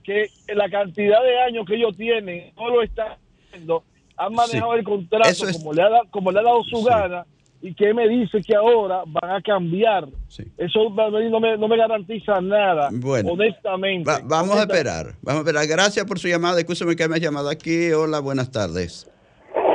Que 0.03 0.29
la 0.55 0.69
cantidad 0.69 1.21
de 1.21 1.39
años 1.41 1.65
que 1.67 1.75
ellos 1.75 1.95
tienen 1.97 2.53
no 2.55 2.69
lo 2.69 2.81
están 2.81 3.17
haciendo, 3.47 3.83
han 4.15 4.33
manejado 4.33 4.73
el 4.75 4.83
contrato 4.83 5.45
como, 5.51 5.73
le 5.73 5.81
ha, 5.81 5.89
como 6.09 6.31
le 6.31 6.39
ha 6.39 6.43
dado 6.43 6.63
su 6.63 6.81
gana 6.83 7.25
y 7.61 7.75
que 7.75 7.93
me 7.93 8.07
dice 8.07 8.41
que 8.41 8.55
ahora 8.55 9.03
van 9.05 9.31
a 9.31 9.41
cambiar. 9.41 10.07
Eso 10.57 10.89
no 10.89 11.39
me, 11.39 11.57
no 11.57 11.67
me, 11.67 11.77
garantiza 11.77 12.41
nada, 12.41 12.89
honestamente. 12.89 14.11
vamos 14.25 14.57
a 14.57 14.61
esperar, 14.63 15.13
vamos 15.21 15.45
a 15.45 15.49
esperar. 15.49 15.67
Gracias 15.67 16.05
por 16.05 16.17
su 16.17 16.27
llamada. 16.27 16.59
Escúcheme 16.59 16.95
que 16.95 17.07
me 17.07 17.15
ha 17.15 17.19
llamado 17.19 17.49
aquí. 17.49 17.91
Hola, 17.91 18.19
buenas 18.19 18.51
tardes. 18.51 19.07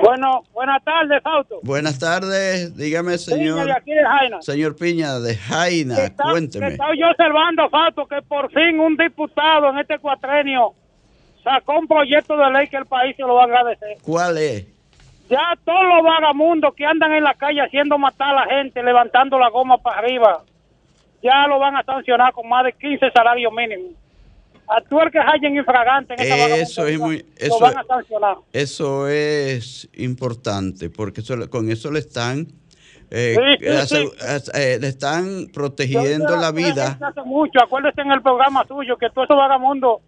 Bueno, 0.03 0.43
buenas 0.53 0.83
tardes, 0.85 1.23
Fausto. 1.23 1.61
Buenas 1.63 1.99
tardes, 1.99 2.77
dígame, 2.77 3.19
señor. 3.19 3.55
Piña 3.61 3.65
de 3.65 3.73
aquí 3.73 3.93
de 3.93 4.05
Jaina. 4.05 4.43
Señor 4.43 4.77
Piña 4.77 5.19
de 5.21 5.37
Jaina, 5.37 5.97
cuénteme. 6.17 6.69
Estoy 6.69 7.01
yo 7.01 7.09
observando, 7.09 7.69
Fausto, 7.71 8.07
que 8.07 8.23
por 8.23 8.51
fin 8.53 8.79
un 8.79 8.97
diputado 8.97 9.71
en 9.71 9.79
este 9.79 9.99
cuatrenio 9.99 10.75
sacó 11.43 11.79
un 11.79 11.87
proyecto 11.87 12.37
de 12.37 12.51
ley 12.51 12.69
que 12.69 12.77
el 12.77 12.87
país 12.87 13.17
se 13.17 13.23
lo 13.23 13.35
va 13.35 13.43
a 13.43 13.45
agradecer. 13.47 13.97
¿Cuál 14.03 14.39
es? 14.39 14.76
Ya 15.29 15.59
todos 15.65 15.83
los 15.83 16.05
vagamundos 16.05 16.75
que 16.75 16.85
andan 16.85 17.13
en 17.13 17.25
la 17.25 17.35
calle 17.35 17.61
haciendo 17.61 17.99
matar 17.99 18.31
a 18.31 18.47
la 18.47 18.57
gente, 18.57 18.83
levantando 18.83 19.39
la 19.39 19.51
goma 19.51 19.79
para 19.79 19.99
arriba, 19.99 20.45
ya 21.23 21.47
lo 21.49 21.59
van 21.59 21.77
a 21.77 21.83
sancionar 21.83 22.33
con 22.33 22.49
más 22.49 22.65
de 22.65 22.73
15 22.73 23.11
salarios 23.11 23.53
mínimos. 23.53 23.93
A 24.69 24.81
tú 24.81 25.01
el 25.01 25.11
que 25.11 25.19
hallen 25.19 25.57
infragante 25.57 26.15
en 26.15 26.21
esa 26.21 26.57
eso 26.57 26.87
es 26.87 26.99
muy, 26.99 27.25
eso, 27.37 27.55
lo 27.55 27.61
van 27.61 27.79
a 27.79 27.85
sancionar. 27.85 28.37
Eso 28.53 29.09
es 29.09 29.89
importante, 29.95 30.91
porque 30.91 31.23
con 31.49 31.71
eso 31.71 31.91
le 31.91 32.01
están... 32.01 32.47
Eh, 33.09 33.37
eh, 33.61 34.79
le 34.81 34.89
están 34.89 35.47
protegiendo 35.55 36.37
la 36.37 36.51
vida. 36.51 36.99
Hace 37.01 37.23
mucho, 37.23 37.61
acuérdese 37.63 38.01
en 38.01 38.11
el 38.11 38.21
programa 38.21 38.65
suyo 38.67 38.97
que 38.97 39.09
todos 39.11 39.27
esos 39.27 39.37
vagabundos 39.37 40.01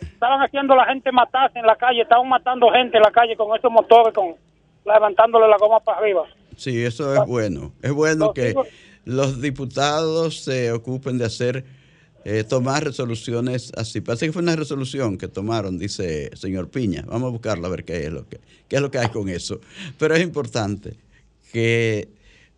estaban 0.00 0.42
haciendo 0.42 0.74
la 0.74 0.86
gente 0.86 1.12
matarse 1.12 1.58
en 1.60 1.66
la 1.66 1.76
calle, 1.76 2.02
estaban 2.02 2.28
matando 2.28 2.68
gente 2.70 2.96
en 2.96 3.02
la 3.02 3.12
calle 3.12 3.36
con 3.36 3.56
esos 3.56 3.70
motores, 3.70 4.12
con 4.12 4.34
levantándole 4.84 5.48
la 5.48 5.56
goma 5.58 5.80
para 5.80 5.98
arriba. 5.98 6.24
Sí, 6.56 6.82
eso 6.82 7.14
es 7.14 7.26
bueno. 7.26 7.72
Es 7.82 7.92
bueno 7.92 8.32
que 8.32 8.54
los 9.04 9.40
diputados 9.40 10.42
se 10.42 10.72
ocupen 10.72 11.18
de 11.18 11.24
hacer, 11.24 11.64
eh, 12.24 12.44
tomar 12.44 12.84
resoluciones 12.84 13.72
así. 13.76 14.00
Parece 14.00 14.26
que 14.26 14.32
fue 14.32 14.42
una 14.42 14.56
resolución 14.56 15.18
que 15.18 15.28
tomaron, 15.28 15.78
dice 15.78 16.28
el 16.32 16.38
señor 16.38 16.70
Piña. 16.70 17.04
Vamos 17.06 17.28
a 17.28 17.32
buscarla 17.32 17.68
a 17.68 17.70
ver 17.70 17.84
qué 17.84 18.04
es 18.06 18.12
lo 18.12 18.28
que, 18.28 18.40
qué 18.68 18.76
es 18.76 18.82
lo 18.82 18.90
que 18.90 18.98
hay 18.98 19.08
con 19.08 19.28
eso. 19.28 19.60
Pero 19.98 20.14
es 20.14 20.22
importante 20.22 20.96
que 21.52 22.08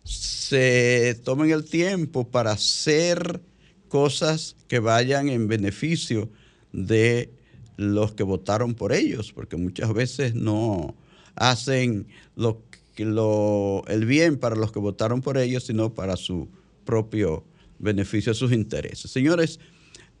se 0.03 1.19
tomen 1.23 1.49
el 1.51 1.65
tiempo 1.65 2.27
para 2.29 2.51
hacer 2.51 3.41
cosas 3.87 4.55
que 4.67 4.79
vayan 4.79 5.29
en 5.29 5.47
beneficio 5.47 6.29
de 6.71 7.31
los 7.77 8.13
que 8.13 8.23
votaron 8.23 8.73
por 8.73 8.93
ellos, 8.93 9.31
porque 9.33 9.57
muchas 9.57 9.93
veces 9.93 10.35
no 10.35 10.95
hacen 11.35 12.07
lo, 12.35 12.63
lo, 12.97 13.83
el 13.87 14.05
bien 14.05 14.37
para 14.37 14.55
los 14.55 14.71
que 14.71 14.79
votaron 14.79 15.21
por 15.21 15.37
ellos, 15.37 15.65
sino 15.65 15.93
para 15.93 16.17
su 16.17 16.47
propio 16.85 17.43
beneficio, 17.79 18.33
sus 18.33 18.51
intereses. 18.51 19.11
Señores, 19.11 19.59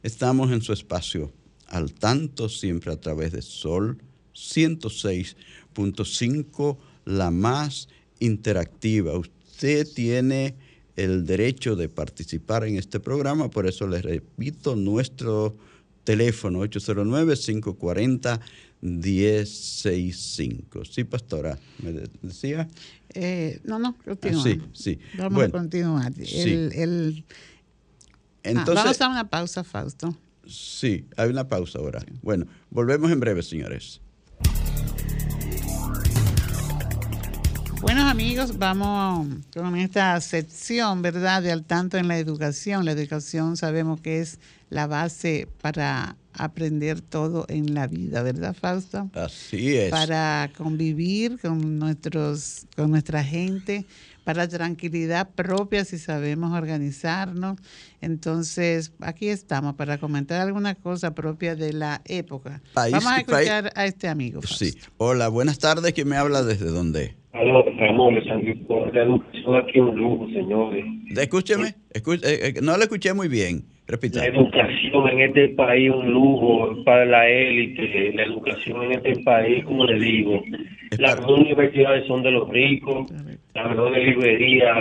estamos 0.03 0.51
en 0.51 0.61
su 0.61 0.73
espacio 0.73 1.31
al 1.67 1.93
tanto, 1.93 2.49
siempre 2.49 2.91
a 2.91 2.99
través 2.99 3.31
de 3.31 3.41
Sol 3.41 3.97
106.5, 4.35 6.77
la 7.05 7.31
más 7.31 7.87
interactiva. 8.19 9.17
Usted 9.17 9.87
tiene 9.93 10.55
el 10.95 11.25
derecho 11.25 11.75
de 11.75 11.89
participar 11.89 12.65
en 12.65 12.77
este 12.77 12.99
programa, 12.99 13.49
por 13.49 13.65
eso 13.67 13.87
les 13.87 14.03
repito 14.03 14.75
nuestro 14.75 15.57
teléfono 16.03 16.63
809-540-165. 18.85 20.85
Sí, 20.85 21.03
pastora, 21.03 21.57
me 21.79 21.91
decía. 22.21 22.67
Eh, 23.13 23.59
no, 23.63 23.79
no, 23.79 23.95
continúa. 24.03 24.43
sí, 24.43 24.61
sí. 24.73 24.99
Vamos 25.17 25.43
a 25.43 25.49
continuar. 25.49 26.11
El, 26.17 27.25
ah, 27.27 27.33
Entonces, 28.43 28.75
vamos 28.75 29.01
a 29.01 29.09
una 29.09 29.29
pausa, 29.29 29.63
Fausto. 29.63 30.15
Sí, 30.47 31.05
hay 31.17 31.29
una 31.29 31.47
pausa 31.47 31.79
ahora. 31.79 32.03
Bueno, 32.21 32.45
volvemos 32.69 33.11
en 33.11 33.19
breve, 33.19 33.41
señores. 33.41 34.01
Buenos 37.81 38.05
amigos, 38.05 38.57
vamos 38.57 39.27
con 39.53 39.75
esta 39.75 40.19
sección, 40.19 41.03
¿verdad? 41.03 41.43
De 41.43 41.51
al 41.51 41.65
tanto 41.65 41.97
en 41.97 42.07
la 42.07 42.17
educación. 42.17 42.83
La 42.83 42.91
educación 42.91 43.57
sabemos 43.57 44.01
que 44.01 44.21
es 44.21 44.39
la 44.69 44.87
base 44.87 45.47
para 45.61 46.15
aprender 46.37 47.01
todo 47.01 47.45
en 47.49 47.73
la 47.73 47.87
vida, 47.87 48.23
¿verdad, 48.23 48.55
Fausto? 48.59 49.09
Así 49.13 49.75
es. 49.75 49.91
Para 49.91 50.49
convivir 50.57 51.39
con 51.41 51.79
nuestros, 51.79 52.65
con 52.75 52.91
nuestra 52.91 53.23
gente, 53.23 53.85
para 54.23 54.47
tranquilidad 54.47 55.29
propia 55.35 55.85
si 55.85 55.97
sabemos 55.97 56.51
organizarnos. 56.51 57.57
Entonces, 58.01 58.93
aquí 58.99 59.29
estamos 59.29 59.75
para 59.75 59.97
comentar 59.97 60.41
alguna 60.41 60.75
cosa 60.75 61.13
propia 61.13 61.55
de 61.55 61.73
la 61.73 62.01
época. 62.05 62.61
Vamos 62.73 63.05
a 63.05 63.17
escuchar 63.17 63.71
a 63.75 63.85
este 63.85 64.07
amigo. 64.07 64.41
Sí. 64.41 64.73
Hola, 64.97 65.29
buenas 65.29 65.59
tardes. 65.59 65.93
¿Quién 65.93 66.09
me 66.09 66.17
habla 66.17 66.43
desde 66.43 66.65
dónde? 66.65 67.15
Aló, 67.33 67.63
Ramón, 67.77 68.15
aquí 68.17 69.79
un 69.79 69.95
lujo, 69.95 70.25
señores. 70.27 70.85
Escúcheme, 71.15 71.75
eh, 71.93 72.01
eh, 72.23 72.53
no 72.61 72.77
lo 72.77 72.83
escuché 72.83 73.13
muy 73.13 73.27
bien. 73.27 73.65
Repita. 73.87 74.19
La 74.19 74.25
educación 74.25 75.09
en 75.09 75.21
este 75.21 75.49
país 75.49 75.91
es 75.91 75.95
un 75.95 76.11
lujo 76.11 76.83
para 76.83 77.05
la 77.05 77.29
élite. 77.29 78.13
La 78.15 78.23
educación 78.23 78.83
en 78.83 78.91
este 78.93 79.23
país, 79.23 79.63
como 79.63 79.85
le 79.85 79.99
digo, 79.99 80.43
las 80.97 81.19
universidades 81.19 82.07
son 82.07 82.23
de 82.23 82.31
los 82.31 82.49
ricos, 82.49 83.11
las 83.53 83.69
mejores 83.69 84.05
librerías 84.05 84.77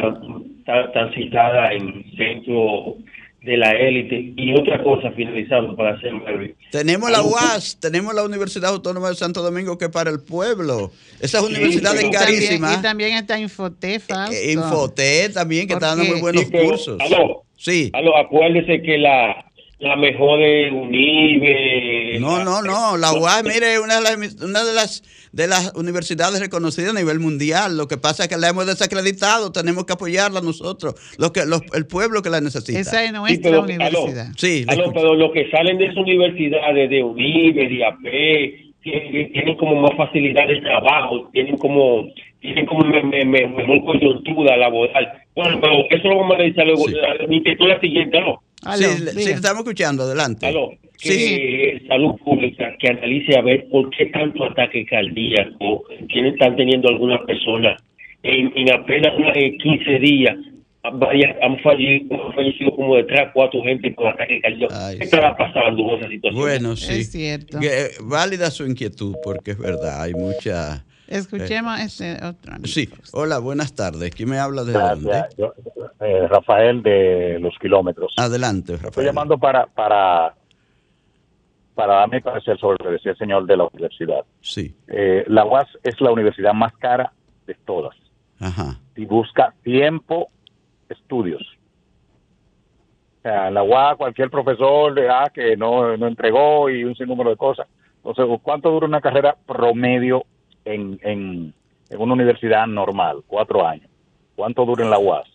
están 0.66 1.12
citadas 1.12 1.72
en 1.72 2.04
centros 2.16 2.96
de 3.42 3.58
la 3.58 3.72
élite. 3.72 4.32
Y 4.36 4.54
otra 4.54 4.82
cosa, 4.82 5.10
finalizando 5.12 5.76
para 5.76 5.96
hacer 5.96 6.14
breve. 6.14 6.56
Tenemos 6.70 7.10
la 7.10 7.22
UAS, 7.22 7.78
tenemos 7.78 8.14
la 8.14 8.24
Universidad 8.24 8.70
Autónoma 8.70 9.10
de 9.10 9.16
Santo 9.16 9.42
Domingo, 9.42 9.76
que 9.76 9.86
es 9.86 9.90
para 9.90 10.10
el 10.10 10.20
pueblo. 10.20 10.90
Esas 11.20 11.42
universidades 11.42 12.08
carísimas. 12.10 12.78
Y 12.78 12.82
también 12.82 13.18
está 13.18 13.38
Infoté, 13.38 13.96
eh, 13.96 14.52
Infoté 14.52 15.28
también, 15.28 15.66
que 15.66 15.74
está 15.74 15.88
dando 15.88 16.04
muy 16.04 16.22
buenos 16.22 16.46
cursos. 16.46 16.98
Aló, 17.00 17.43
sí. 17.64 17.90
Aló, 17.92 18.16
acuérdese 18.16 18.82
que 18.82 18.98
la 18.98 19.44
la 19.78 19.96
mejor 19.96 20.38
de 20.38 20.70
UNIBE. 20.70 22.18
No, 22.20 22.42
no, 22.44 22.62
no. 22.62 22.96
La 22.96 23.12
UAS, 23.12 23.44
mire, 23.44 23.78
una 23.80 23.96
de 23.96 24.02
las, 24.02 24.42
una 24.42 24.64
de 24.64 24.72
las 24.72 25.02
de 25.32 25.48
las 25.48 25.74
universidades 25.74 26.40
reconocidas 26.40 26.94
a 26.94 26.98
nivel 26.98 27.18
mundial. 27.18 27.76
Lo 27.76 27.88
que 27.88 27.96
pasa 27.96 28.24
es 28.24 28.28
que 28.28 28.36
la 28.36 28.48
hemos 28.48 28.66
desacreditado. 28.66 29.50
Tenemos 29.50 29.84
que 29.84 29.92
apoyarla 29.92 30.40
nosotros, 30.40 30.94
lo 31.18 31.32
que, 31.32 31.40
el 31.40 31.86
pueblo 31.86 32.22
que 32.22 32.30
la 32.30 32.40
necesita. 32.40 32.78
Esa 32.78 33.04
es 33.04 33.12
nuestra 33.12 33.60
universidad. 33.60 34.28
sí, 34.36 34.64
pero 34.94 35.14
los 35.14 35.32
que 35.32 35.50
salen 35.50 35.78
de 35.78 35.86
esas 35.86 35.98
universidades, 35.98 36.88
de 36.88 37.02
UNIBE, 37.02 37.68
de 37.68 37.84
AP, 37.84 38.64
tienen, 38.82 39.56
como 39.56 39.80
más 39.82 39.96
facilidad 39.96 40.46
de 40.46 40.60
trabajo, 40.60 41.28
tienen 41.32 41.56
como 41.56 42.06
tienen 42.40 42.66
como 42.66 42.84
mejor 42.84 43.84
coyuntura 43.84 44.56
laboral. 44.56 45.23
Bueno, 45.34 45.60
pero 45.60 45.90
eso 45.90 46.08
lo 46.08 46.18
vamos 46.18 46.34
a 46.36 46.38
revisar 46.38 46.66
luego. 46.66 46.84
Mi 47.28 47.42
la 47.42 47.80
siguiente, 47.80 48.20
¿no? 48.20 48.40
sí, 48.76 48.84
sí, 48.84 49.30
estamos 49.30 49.58
escuchando, 49.58 50.04
adelante. 50.04 50.52
sí. 50.96 51.86
Salud 51.88 52.14
Pública, 52.24 52.74
que 52.78 52.88
analice 52.88 53.36
a 53.36 53.42
ver 53.42 53.66
por 53.68 53.90
qué 53.90 54.06
tanto 54.06 54.44
ataque 54.44 54.86
cardíaco 54.86 55.84
tienen, 56.08 56.32
están 56.32 56.56
teniendo 56.56 56.88
algunas 56.88 57.20
personas. 57.22 57.82
En, 58.22 58.52
en 58.56 58.72
apenas 58.72 59.12
15 59.62 59.98
días 59.98 60.36
han, 60.82 61.58
fallecido, 61.62 62.76
como 62.76 62.96
de 62.96 63.04
3 63.04 63.20
a 63.20 63.32
4 63.32 63.62
gente 63.62 63.94
con 63.94 64.08
ataque 64.08 64.40
cardíaco. 64.40 64.74
¿Qué 64.98 65.04
está 65.04 65.36
pasando 65.36 65.82
con 65.82 65.98
esa 65.98 66.08
situación? 66.08 66.42
Bueno, 66.42 66.76
sí. 66.76 67.00
Es 67.00 67.10
cierto. 67.10 67.58
Que, 67.58 67.88
válida 68.02 68.50
su 68.50 68.66
inquietud, 68.66 69.14
porque 69.22 69.52
es 69.52 69.58
verdad, 69.58 70.02
hay 70.02 70.12
mucha... 70.14 70.84
Escuchemos 71.08 71.78
eh, 71.78 71.84
este 71.84 72.24
otro 72.24 72.54
Sí, 72.64 72.88
hola, 73.12 73.38
buenas 73.38 73.74
tardes. 73.74 74.10
¿Quién 74.14 74.30
me 74.30 74.38
habla 74.38 74.64
de 74.64 74.72
dónde? 74.72 75.24
Eh, 76.00 76.28
Rafael 76.28 76.82
de 76.82 77.38
Los 77.40 77.58
Kilómetros. 77.58 78.14
Adelante, 78.16 78.72
Rafael. 78.72 78.88
Estoy 78.88 79.04
llamando 79.04 79.38
para, 79.38 79.66
para, 79.66 80.34
para 81.74 81.94
darme 81.96 82.20
parecer 82.20 82.58
sobre 82.58 82.78
lo 82.78 82.90
que 82.90 82.92
decía 82.94 83.12
el 83.12 83.18
señor 83.18 83.46
de 83.46 83.56
la 83.56 83.64
universidad. 83.64 84.24
Sí. 84.40 84.74
Eh, 84.88 85.24
la 85.28 85.44
UAS 85.44 85.68
es 85.82 86.00
la 86.00 86.10
universidad 86.10 86.54
más 86.54 86.72
cara 86.76 87.12
de 87.46 87.54
todas. 87.66 87.96
Ajá. 88.40 88.78
Y 88.96 89.04
busca 89.04 89.54
tiempo, 89.62 90.28
estudios. 90.88 91.42
O 93.18 93.22
sea, 93.22 93.50
la 93.50 93.62
UAS, 93.62 93.96
cualquier 93.96 94.30
profesor 94.30 94.94
de 94.94 95.08
ah, 95.08 95.30
que 95.32 95.56
no, 95.56 95.96
no 95.96 96.06
entregó 96.06 96.68
y 96.68 96.84
un 96.84 96.94
sinnúmero 96.94 97.30
de 97.30 97.36
cosas. 97.36 97.66
Entonces, 97.96 98.26
¿cuánto 98.42 98.70
dura 98.70 98.86
una 98.86 99.00
carrera 99.00 99.34
promedio 99.46 100.26
en, 100.64 100.98
en, 101.02 101.54
una 101.98 102.12
universidad 102.14 102.66
normal, 102.66 103.22
cuatro 103.26 103.66
años. 103.66 103.88
¿Cuánto 104.34 104.64
dura 104.64 104.84
en 104.84 104.90
la 104.90 104.98
UAS? 104.98 105.28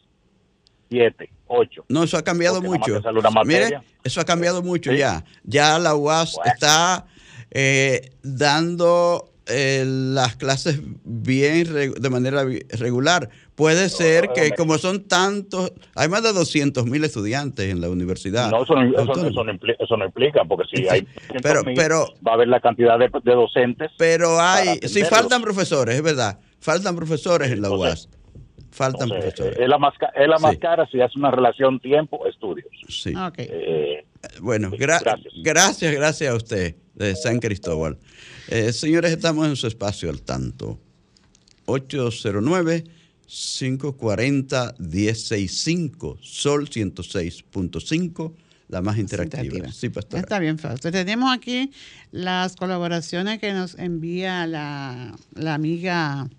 Siete, 0.90 1.30
ocho. 1.48 1.86
No, 1.88 2.04
eso 2.04 2.18
ha 2.18 2.24
cambiado 2.24 2.62
mucho. 2.62 3.02
Mire, 3.46 3.80
eso 4.04 4.20
ha 4.20 4.26
cambiado 4.26 4.62
mucho 4.62 4.92
ya. 4.92 5.24
Ya 5.44 5.80
la 5.80 5.96
UAS 5.96 6.38
está 6.46 7.06
eh, 7.52 8.12
dando 8.24 9.32
eh, 9.46 9.84
las 9.86 10.36
clases 10.36 10.82
bien 11.04 11.74
de 11.74 12.10
manera 12.10 12.44
regular. 12.78 13.30
Puede 13.60 13.90
ser 13.90 14.30
que 14.30 14.52
como 14.52 14.78
son 14.78 15.06
tantos, 15.06 15.74
hay 15.94 16.08
más 16.08 16.24
de 16.24 16.32
200 16.32 16.86
mil 16.86 17.04
estudiantes 17.04 17.70
en 17.70 17.82
la 17.82 17.90
universidad. 17.90 18.50
No, 18.50 18.64
eso 18.64 18.74
no, 18.74 18.84
eso, 18.86 19.98
no, 19.98 20.06
implica, 20.06 20.46
porque 20.46 20.64
si 20.74 20.88
hay 20.88 21.06
pero, 21.44 21.64
pero, 21.76 22.08
va 22.26 22.32
a 22.32 22.36
haber 22.36 22.48
la 22.48 22.62
cantidad 22.62 22.98
de, 22.98 23.10
docentes. 23.22 23.92
Pero 23.98 24.40
hay, 24.40 24.80
si 24.84 25.04
faltan 25.04 25.42
profesores, 25.42 25.94
es 25.94 26.02
verdad, 26.02 26.40
faltan 26.62 26.96
profesores 26.96 27.52
en 27.52 27.62
la 27.62 27.70
UAS. 27.70 28.08
Faltan 28.72 29.10
profesores. 29.10 29.60
Es 29.60 29.68
la 29.68 29.78
más, 29.78 29.94
es 30.16 30.28
la 30.30 30.38
más 30.38 30.58
cara 30.58 30.88
si 30.90 31.02
hace 31.02 31.20
una 31.20 31.30
relación 31.30 31.82
tiempo-estudios. 31.82 32.70
Sí. 32.88 33.14
Eh, 33.40 34.06
bueno, 34.40 34.72
gracias. 34.72 35.20
gracias, 35.44 35.94
gracias 35.94 36.32
a 36.32 36.36
usted 36.38 36.78
de 36.94 37.14
San 37.14 37.40
Cristóbal. 37.40 37.98
Eh, 38.48 38.72
señores, 38.72 39.12
estamos 39.12 39.46
en 39.50 39.58
su 39.58 39.68
espacio 39.68 40.10
al 40.10 40.22
tanto. 40.22 40.80
809 41.66 42.99
540 43.30 44.76
165 44.78 46.18
Sol 46.22 46.68
106.5 46.68 48.34
la 48.70 48.82
más 48.84 48.98
interactiva. 49.00 49.72
Sí, 49.72 49.90
pastora. 49.90 50.22
Está 50.22 50.38
bien, 50.38 50.60
Fausto. 50.60 50.92
Tenemos 50.92 51.36
aquí 51.36 51.72
las 52.12 52.56
colaboraciones 52.56 53.40
que 53.40 53.52
nos 53.52 53.78
envía 53.80 54.46
la, 54.46 55.16
la 55.34 55.56
amiga 55.56 56.30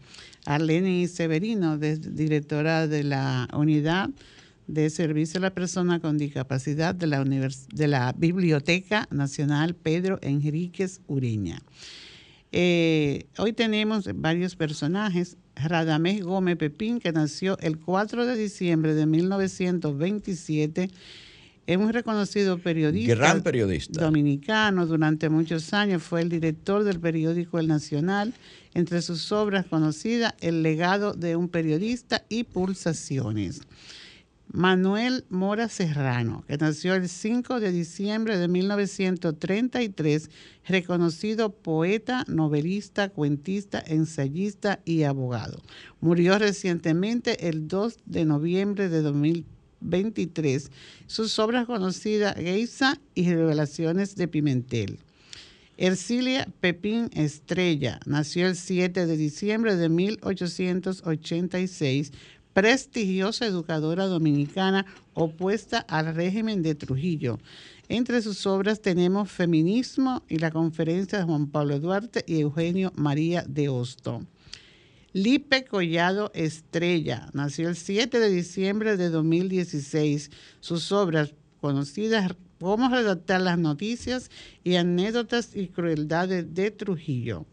Arlene 0.44 1.08
Severino, 1.08 1.76
directora 1.76 2.86
de 2.86 3.02
la 3.02 3.48
unidad 3.52 4.10
de 4.68 4.88
Servicio 4.90 5.38
a 5.38 5.42
la 5.42 5.50
Persona 5.50 5.98
con 5.98 6.18
Discapacidad 6.18 6.94
de 6.94 7.08
la, 7.08 7.24
de 7.24 7.88
la 7.88 8.14
Biblioteca 8.16 9.08
Nacional 9.10 9.74
Pedro 9.74 10.20
Enríquez 10.22 11.00
Ureña. 11.08 11.60
Eh, 12.52 13.26
hoy 13.38 13.52
tenemos 13.52 14.08
varios 14.14 14.56
personajes. 14.56 15.36
Radamés 15.64 16.22
Gómez 16.22 16.56
Pepín, 16.56 17.00
que 17.00 17.12
nació 17.12 17.58
el 17.60 17.78
4 17.78 18.26
de 18.26 18.36
diciembre 18.36 18.94
de 18.94 19.06
1927 19.06 20.90
es 21.70 21.76
un 21.76 21.92
reconocido 21.92 22.58
periodista. 22.58 23.14
Gran 23.14 23.42
periodista. 23.42 24.02
Dominicano. 24.02 24.86
Durante 24.86 25.28
muchos 25.28 25.72
años 25.72 26.02
fue 26.02 26.22
el 26.22 26.28
director 26.28 26.82
del 26.82 26.98
periódico 26.98 27.60
El 27.60 27.68
Nacional. 27.68 28.34
Entre 28.74 29.00
sus 29.02 29.30
obras 29.30 29.66
conocidas, 29.66 30.34
El 30.40 30.64
legado 30.64 31.12
de 31.12 31.36
un 31.36 31.48
periodista 31.48 32.24
y 32.28 32.42
Pulsaciones. 32.42 33.60
Manuel 34.52 35.24
Mora 35.30 35.68
Serrano, 35.68 36.44
que 36.46 36.56
nació 36.56 36.94
el 36.94 37.08
5 37.08 37.60
de 37.60 37.72
diciembre 37.72 38.36
de 38.36 38.48
1933, 38.48 40.30
reconocido 40.66 41.50
poeta, 41.50 42.24
novelista, 42.26 43.10
cuentista, 43.10 43.82
ensayista 43.86 44.80
y 44.84 45.04
abogado. 45.04 45.60
Murió 46.00 46.38
recientemente 46.38 47.48
el 47.48 47.68
2 47.68 47.98
de 48.06 48.24
noviembre 48.24 48.88
de 48.88 49.02
2013 49.02 49.60
23, 49.80 50.70
sus 51.06 51.38
obras 51.38 51.66
conocidas 51.66 52.34
Geisa 52.36 52.98
y 53.14 53.32
Revelaciones 53.32 54.16
de 54.16 54.28
Pimentel. 54.28 54.98
Ercilia 55.76 56.48
Pepín 56.60 57.10
Estrella 57.14 58.00
nació 58.04 58.48
el 58.48 58.56
7 58.56 59.06
de 59.06 59.16
diciembre 59.16 59.76
de 59.76 59.88
1886, 59.88 62.12
prestigiosa 62.52 63.46
educadora 63.46 64.06
dominicana 64.06 64.86
opuesta 65.14 65.78
al 65.88 66.14
régimen 66.14 66.62
de 66.62 66.74
Trujillo. 66.74 67.38
Entre 67.88 68.22
sus 68.22 68.46
obras 68.46 68.80
tenemos 68.80 69.30
Feminismo 69.30 70.22
y 70.28 70.38
la 70.38 70.50
conferencia 70.50 71.18
de 71.18 71.24
Juan 71.24 71.48
Pablo 71.48 71.80
Duarte 71.80 72.24
y 72.26 72.40
Eugenio 72.40 72.92
María 72.96 73.44
de 73.48 73.68
Hosto. 73.68 74.24
Lipe 75.12 75.64
Collado 75.64 76.30
Estrella 76.34 77.28
nació 77.32 77.68
el 77.68 77.76
7 77.76 78.20
de 78.20 78.30
diciembre 78.30 78.96
de 78.96 79.08
2016. 79.08 80.30
Sus 80.60 80.92
obras 80.92 81.34
conocidas 81.60 82.36
Cómo 82.60 82.90
redactar 82.90 83.40
las 83.40 83.58
noticias 83.58 84.30
y 84.64 84.76
anécdotas 84.76 85.56
y 85.56 85.68
crueldades 85.68 86.54
de 86.54 86.70
Trujillo. 86.70 87.46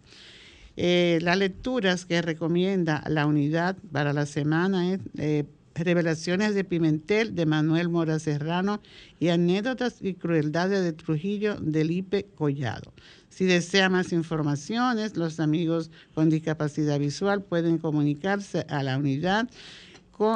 Eh, 0.80 1.18
las 1.24 1.38
lecturas 1.38 2.06
que 2.06 2.22
recomienda 2.22 3.04
la 3.08 3.26
unidad 3.26 3.76
para 3.92 4.14
la 4.14 4.28
semana 4.28 4.94
es 4.94 5.00
eh, 5.18 5.46
Revelaciones 5.74 6.54
de 6.54 6.64
Pimentel 6.64 7.34
de 7.36 7.48
Manuel 7.48 7.90
Mora 7.90 8.20
Serrano 8.20 8.80
y 9.20 9.30
Anécdotas 9.30 9.98
y 10.02 10.14
Crueldades 10.14 10.84
de 10.84 10.94
Trujillo 10.94 11.56
de 11.56 11.84
Lipe 11.84 12.28
Collado. 12.36 12.94
Si 13.30 13.46
desea 13.46 13.90
más 13.90 14.14
informaciones, 14.14 15.18
los 15.18 15.40
amigos 15.40 15.90
con 16.14 16.30
discapacidad 16.30 17.00
visual 17.00 17.42
pueden 17.44 17.80
comunicarse 17.80 18.68
a 18.70 18.84
la 18.84 18.98
unidad 18.98 19.50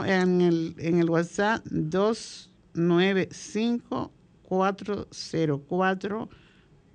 en, 0.06 0.42
el, 0.42 0.76
en 0.78 1.00
el 1.00 1.10
WhatsApp 1.10 1.66
295 1.66 4.12
404 4.44 6.30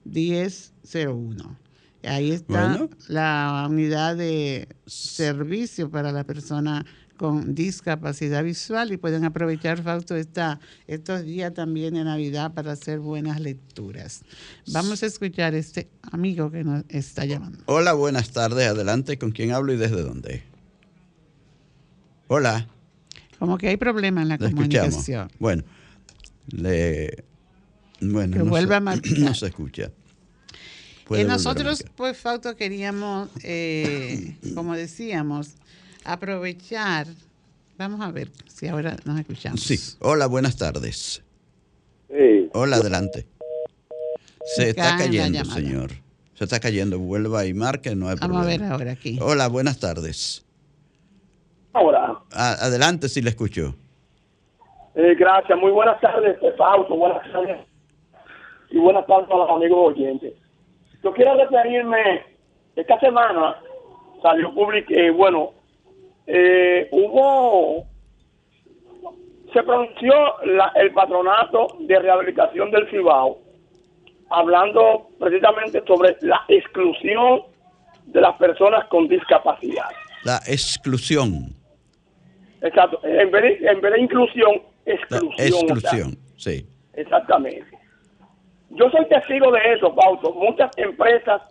1001. 0.05 1.66
Ahí 2.07 2.31
está 2.31 2.89
la 3.09 3.67
unidad 3.69 4.17
de 4.17 4.69
servicio 4.87 5.91
para 5.91 6.13
la 6.13 6.25
persona 6.25 6.85
con 7.17 7.55
discapacidad 7.55 8.45
visual 8.45 8.93
y 8.93 8.97
pueden 8.97 9.25
aprovechar, 9.25 9.83
Fausto, 9.83 10.17
esta, 10.17 10.61
estos 10.87 11.25
días 11.25 11.53
también 11.55 11.95
de 11.95 12.05
Navidad 12.05 12.53
para 12.53 12.73
hacer 12.73 13.01
buenas 13.01 13.41
lecturas. 13.41 14.23
Vamos 14.73 15.03
a 15.03 15.07
escuchar 15.07 15.55
a 15.55 15.59
este 15.59 15.89
amigo 16.13 16.51
que 16.51 16.65
nos 16.65 16.85
está 16.89 17.25
llamando. 17.25 17.59
Hola, 17.67 17.95
buenas 17.95 18.31
tardes. 18.31 18.69
Adelante, 18.69 19.19
¿con 19.19 19.31
quién 19.31 19.53
hablo 19.53 19.73
y 19.73 19.77
desde 19.77 20.03
dónde? 20.03 20.43
Hola. 22.29 22.69
Como 23.39 23.59
que 23.59 23.69
hay 23.69 23.77
problema 23.77 24.23
en 24.23 24.29
la 24.29 24.39
comunicación. 24.39 25.29
Bueno, 25.39 25.65
le... 26.49 27.25
Bueno, 28.01 28.37
no, 28.37 28.45
vuelva 28.45 28.81
se, 28.97 29.19
no 29.21 29.35
se 29.35 29.47
escucha. 29.47 29.91
Eh, 31.11 31.25
nosotros, 31.25 31.85
pues, 31.95 32.17
Fausto, 32.17 32.57
queríamos, 32.57 33.29
eh, 33.45 34.37
como 34.55 34.75
decíamos, 34.75 35.55
aprovechar. 36.05 37.07
Vamos 37.79 38.01
a 38.01 38.11
ver 38.11 38.31
si 38.47 38.67
ahora 38.67 38.97
nos 39.05 39.21
escuchamos. 39.21 39.61
Sí. 39.61 39.79
Hola, 40.01 40.27
buenas 40.27 40.57
tardes. 40.57 41.23
Hola, 42.55 42.77
adelante. 42.77 43.27
Se 44.57 44.71
está 44.71 44.97
cayendo, 44.97 45.45
señor. 45.45 45.91
Se 46.35 46.45
está 46.45 46.59
cayendo. 46.59 46.99
Vuelva 46.99 47.47
y 47.47 47.55
marque, 47.55 47.95
no 47.95 48.09
hay 48.09 48.17
Vamos 48.21 48.43
a 48.43 48.47
ver 48.47 48.63
ahora 48.65 48.93
aquí. 48.93 49.19
Hola, 49.21 49.49
buenas 49.49 49.79
tardes. 49.79 50.45
Ahora. 51.73 52.19
adelante, 52.33 53.09
si 53.09 53.23
le 53.23 53.31
escucho. 53.31 53.75
Eh, 54.95 55.15
gracias. 55.19 55.59
Muy 55.59 55.71
buenas 55.71 56.01
tardes, 56.01 56.37
Fausto. 56.57 56.97
Buenas 56.97 57.31
tardes. 57.31 57.59
Y 58.71 58.79
buenas 58.79 59.07
tardes 59.07 59.31
a 59.31 59.37
los 59.37 59.51
amigos 59.51 59.93
oyentes. 59.93 60.33
Yo 61.07 61.13
quiero 61.13 61.37
referirme, 61.37 62.25
esta 62.75 62.99
semana 62.99 63.55
salió 64.21 64.53
público, 64.53 64.93
eh, 64.93 65.09
bueno, 65.11 65.53
eh, 66.27 66.89
hubo, 66.91 67.87
se 69.53 69.63
pronunció 69.63 70.13
el 70.75 70.93
patronato 70.93 71.69
de 71.79 71.97
rehabilitación 72.01 72.73
del 72.73 72.91
Cibao, 72.91 73.39
hablando 74.31 75.07
precisamente 75.21 75.81
sobre 75.87 76.17
la 76.23 76.43
exclusión 76.49 77.43
de 78.07 78.21
las 78.21 78.37
personas 78.37 78.89
con 78.89 79.07
discapacidad. 79.07 79.87
La 80.25 80.39
exclusión. 80.49 81.55
Exacto. 82.63 82.99
En 83.05 83.31
vez 83.31 83.61
de, 83.61 83.69
en 83.69 83.81
vez 83.81 83.93
de 83.93 84.01
inclusión, 84.01 84.61
exclusión. 84.85 85.35
exclusión, 85.39 86.19
sí. 86.37 86.67
Exactamente. 86.95 87.76
Yo 88.71 88.91
soy 88.91 89.07
testigo 89.07 89.51
de 89.53 89.61
eso, 89.75 89.95
Pauto. 89.95 90.33
Muchas 90.33 90.71
empresas 90.77 91.43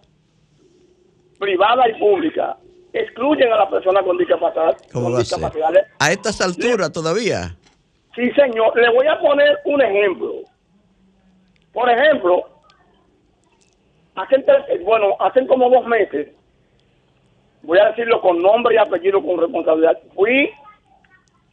privadas 1.40 1.88
y 1.90 2.00
públicas 2.00 2.58
excluyen 2.94 3.52
a 3.52 3.58
la 3.58 3.70
persona 3.70 4.02
con 4.04 4.18
discapacidad. 4.18 4.78
¿Cómo 4.92 5.12
va 5.12 5.20
a, 5.20 6.06
a 6.06 6.12
estas 6.12 6.42
alturas 6.42 6.92
todavía? 6.92 7.56
Sí, 8.16 8.32
señor. 8.32 8.80
Le 8.80 8.90
voy 8.92 9.08
a 9.08 9.20
poner 9.20 9.58
un 9.66 9.82
ejemplo. 9.82 10.34
Por 11.74 11.90
ejemplo, 11.90 12.48
hacen, 14.16 14.46
bueno, 14.84 15.16
hacen 15.20 15.46
como 15.48 15.70
dos 15.70 15.86
meses, 15.86 16.30
voy 17.64 17.80
a 17.80 17.90
decirlo 17.90 18.22
con 18.22 18.42
nombre 18.42 18.76
y 18.76 18.78
apellido, 18.78 19.22
con 19.22 19.40
responsabilidad, 19.40 20.00
fui, 20.14 20.50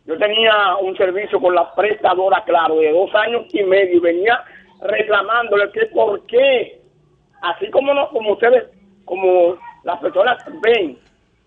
yo 0.04 0.16
tenía 0.18 0.76
un 0.80 0.96
servicio 0.96 1.40
con 1.40 1.54
la 1.54 1.74
prestadora, 1.74 2.42
claro, 2.44 2.76
de 2.76 2.92
dos 2.92 3.12
años 3.14 3.46
y 3.52 3.62
medio, 3.64 3.96
y 3.96 4.00
venía 4.00 4.42
reclamándole 4.82 5.70
que 5.72 5.86
por 5.86 6.26
qué, 6.26 6.80
así 7.42 7.70
como, 7.70 7.94
no, 7.94 8.08
como 8.10 8.32
ustedes, 8.32 8.64
como 9.04 9.56
las 9.84 10.00
personas 10.00 10.38
ven 10.62 10.98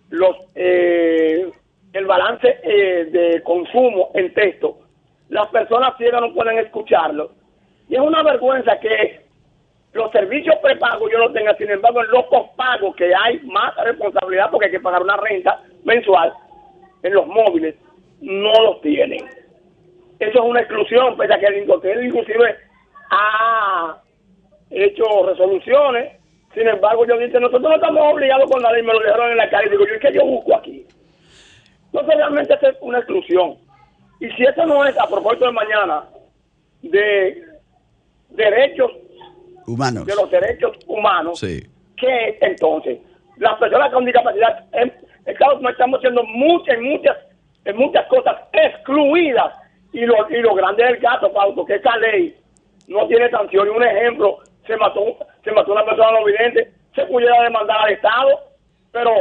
los 0.09 0.35
eh, 0.55 1.51
el 1.93 2.05
balance 2.05 2.59
eh, 2.63 3.05
de 3.05 3.41
consumo 3.43 4.11
en 4.13 4.33
texto, 4.33 4.77
las 5.29 5.47
personas 5.47 5.97
ciegas 5.97 6.21
no 6.21 6.33
pueden 6.33 6.57
escucharlo. 6.59 7.31
Y 7.87 7.95
es 7.95 8.01
una 8.01 8.21
vergüenza 8.23 8.79
que 8.79 9.21
los 9.93 10.11
servicios 10.11 10.55
prepagos 10.61 11.09
yo 11.11 11.19
los 11.19 11.33
tenga, 11.33 11.55
sin 11.55 11.71
embargo, 11.71 12.03
en 12.03 12.11
los 12.11 12.25
pospagos 12.25 12.95
que 12.95 13.13
hay 13.15 13.39
más 13.43 13.73
responsabilidad 13.77 14.49
porque 14.51 14.65
hay 14.65 14.71
que 14.71 14.79
pagar 14.81 15.01
una 15.01 15.15
renta 15.17 15.61
mensual 15.85 16.33
en 17.03 17.13
los 17.13 17.27
móviles, 17.27 17.75
no 18.19 18.51
los 18.61 18.81
tienen. 18.81 19.25
Eso 20.19 20.39
es 20.39 20.45
una 20.45 20.59
exclusión, 20.59 21.15
pese 21.15 21.33
a 21.33 21.39
que 21.39 21.45
el 21.45 22.05
inclusive 22.05 22.57
ha 23.11 24.01
hecho 24.69 25.03
resoluciones 25.27 26.19
sin 26.55 26.67
embargo, 26.69 27.05
yo 27.05 27.17
dije, 27.17 27.37
nosotros 27.37 27.63
no 27.63 27.75
estamos 27.75 28.13
obligados 28.13 28.49
con 28.49 28.63
la 28.63 28.71
ley, 28.71 28.81
me 28.81 28.93
lo 28.93 28.99
dejaron 28.99 29.31
en 29.31 29.37
la 29.37 29.49
calle. 29.49 29.69
Digo, 29.69 29.85
yo, 29.85 29.99
¿qué 29.99 30.13
yo 30.13 30.25
busco 30.25 30.55
aquí? 30.55 30.87
Entonces, 31.87 32.15
realmente 32.15 32.53
es 32.53 32.77
una 32.79 32.99
exclusión. 32.99 33.57
Y 34.21 34.29
si 34.31 34.43
eso 34.43 34.65
no 34.65 34.85
es, 34.85 34.97
a 34.97 35.05
propósito 35.05 35.47
de 35.47 35.51
mañana, 35.51 36.05
de 36.81 37.43
derechos 38.29 38.89
humanos, 39.67 40.05
de 40.05 40.15
los 40.15 40.31
derechos 40.31 40.77
humanos, 40.87 41.39
sí. 41.39 41.61
¿qué 41.97 42.37
entonces? 42.39 42.99
Las 43.35 43.59
personas 43.59 43.91
con 43.91 44.05
discapacidad, 44.05 44.63
estamos, 45.25 45.69
estamos 45.69 45.99
siendo 45.99 46.23
muchas, 46.23 46.79
muchas, 46.79 47.17
en 47.65 47.75
muchas 47.75 48.07
cosas 48.07 48.37
excluidas. 48.53 49.53
Y 49.91 50.05
lo, 50.05 50.29
y 50.29 50.41
lo 50.41 50.55
grande 50.55 50.85
del 50.85 50.99
caso, 50.99 51.31
Pauto, 51.33 51.65
que 51.65 51.75
esa 51.75 51.97
ley 51.97 52.35
no 52.87 53.07
tiene 53.07 53.29
sanción. 53.29 53.67
Y 53.67 53.69
un 53.69 53.83
ejemplo, 53.83 54.39
se 54.65 54.77
mató, 54.77 55.17
se 55.43 55.51
mató 55.51 55.71
una 55.71 55.85
persona 55.85 56.11
no 56.11 56.25
vidente, 56.25 56.71
se 56.93 57.05
pudiera 57.05 57.43
demandar 57.43 57.77
al 57.81 57.93
Estado, 57.93 58.39
pero 58.91 59.11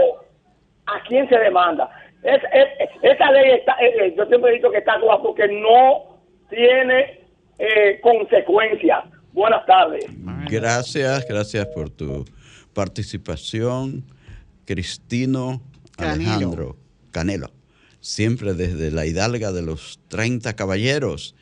¿a 0.86 1.02
quién 1.08 1.28
se 1.28 1.38
demanda? 1.38 1.90
esa 2.24 3.30
ley 3.32 3.50
está, 3.58 3.72
eh, 3.82 4.06
eh, 4.06 4.14
yo 4.16 4.24
siempre 4.24 4.50
he 4.50 4.54
dicho 4.54 4.70
que 4.70 4.78
está 4.78 4.94
actuada 4.94 5.20
porque 5.20 5.46
no 5.46 6.20
tiene 6.48 7.20
eh, 7.58 8.00
consecuencias. 8.00 9.04
Buenas 9.32 9.66
tardes. 9.66 10.06
Gracias, 10.48 11.26
gracias 11.26 11.66
por 11.66 11.90
tu 11.90 12.24
participación. 12.72 14.04
Cristino 14.64 15.60
Alejandro 15.98 16.76
Canelo, 17.10 17.50
siempre 18.00 18.54
desde 18.54 18.90
la 18.90 19.04
hidalga 19.04 19.52
de 19.52 19.60
los 19.60 20.00
30 20.08 20.54
caballeros 20.56 21.34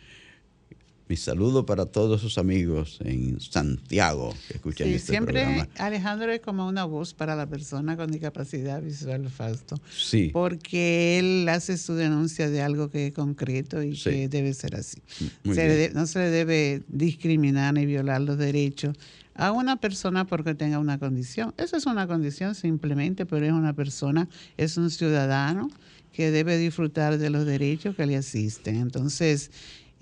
mi 1.13 1.19
saludo 1.19 1.67
para 1.67 1.85
todos 1.85 2.23
sus 2.23 2.39
amigos 2.39 2.99
en 3.05 3.39
Santiago 3.39 4.33
que 4.49 4.55
escuchan 4.55 4.89
sí, 4.89 4.95
este 4.95 5.13
siempre 5.13 5.69
Alejandro 5.77 6.33
es 6.33 6.41
como 6.41 6.67
una 6.67 6.87
voz 6.87 7.13
para 7.13 7.37
la 7.37 7.47
persona 7.47 7.99
con 7.99 8.11
discapacidad 8.11 8.81
visual, 8.81 9.29
Fausto. 9.29 9.79
Sí. 9.95 10.31
Porque 10.33 11.19
él 11.19 11.47
hace 11.51 11.77
su 11.77 11.93
denuncia 11.93 12.49
de 12.49 12.63
algo 12.63 12.89
que 12.89 13.09
es 13.09 13.13
concreto 13.13 13.83
y 13.83 13.93
que 13.93 14.31
debe 14.31 14.55
ser 14.55 14.75
así. 14.75 15.03
no 15.45 16.07
se 16.07 16.19
le 16.19 16.31
debe 16.31 16.83
discriminar 16.89 17.75
ni 17.75 17.85
violar 17.85 18.23
los 18.23 18.39
derechos 18.39 18.97
a 19.35 19.53
una 19.53 19.77
persona 19.77 20.27
porque 20.27 20.55
tenga 20.55 20.79
una 20.79 20.99
condición. 20.99 21.53
Eso 21.59 21.77
es 21.77 21.85
una 21.85 22.07
condición 22.07 22.55
simplemente, 22.55 23.27
pero 23.27 23.45
es 23.45 23.53
una 23.53 23.75
persona, 23.75 24.31
es 24.57 24.79
un 24.79 24.91
ciudadano 24.91 25.69
que 26.13 26.31
debe 26.31 26.59
disfrutar 26.59 27.19
de 27.19 27.31
los 27.31 27.47
derechos 27.47 27.97
que 27.97 28.07
le 28.07 28.17
asisten. 28.17 28.77
Entonces, 28.77 29.51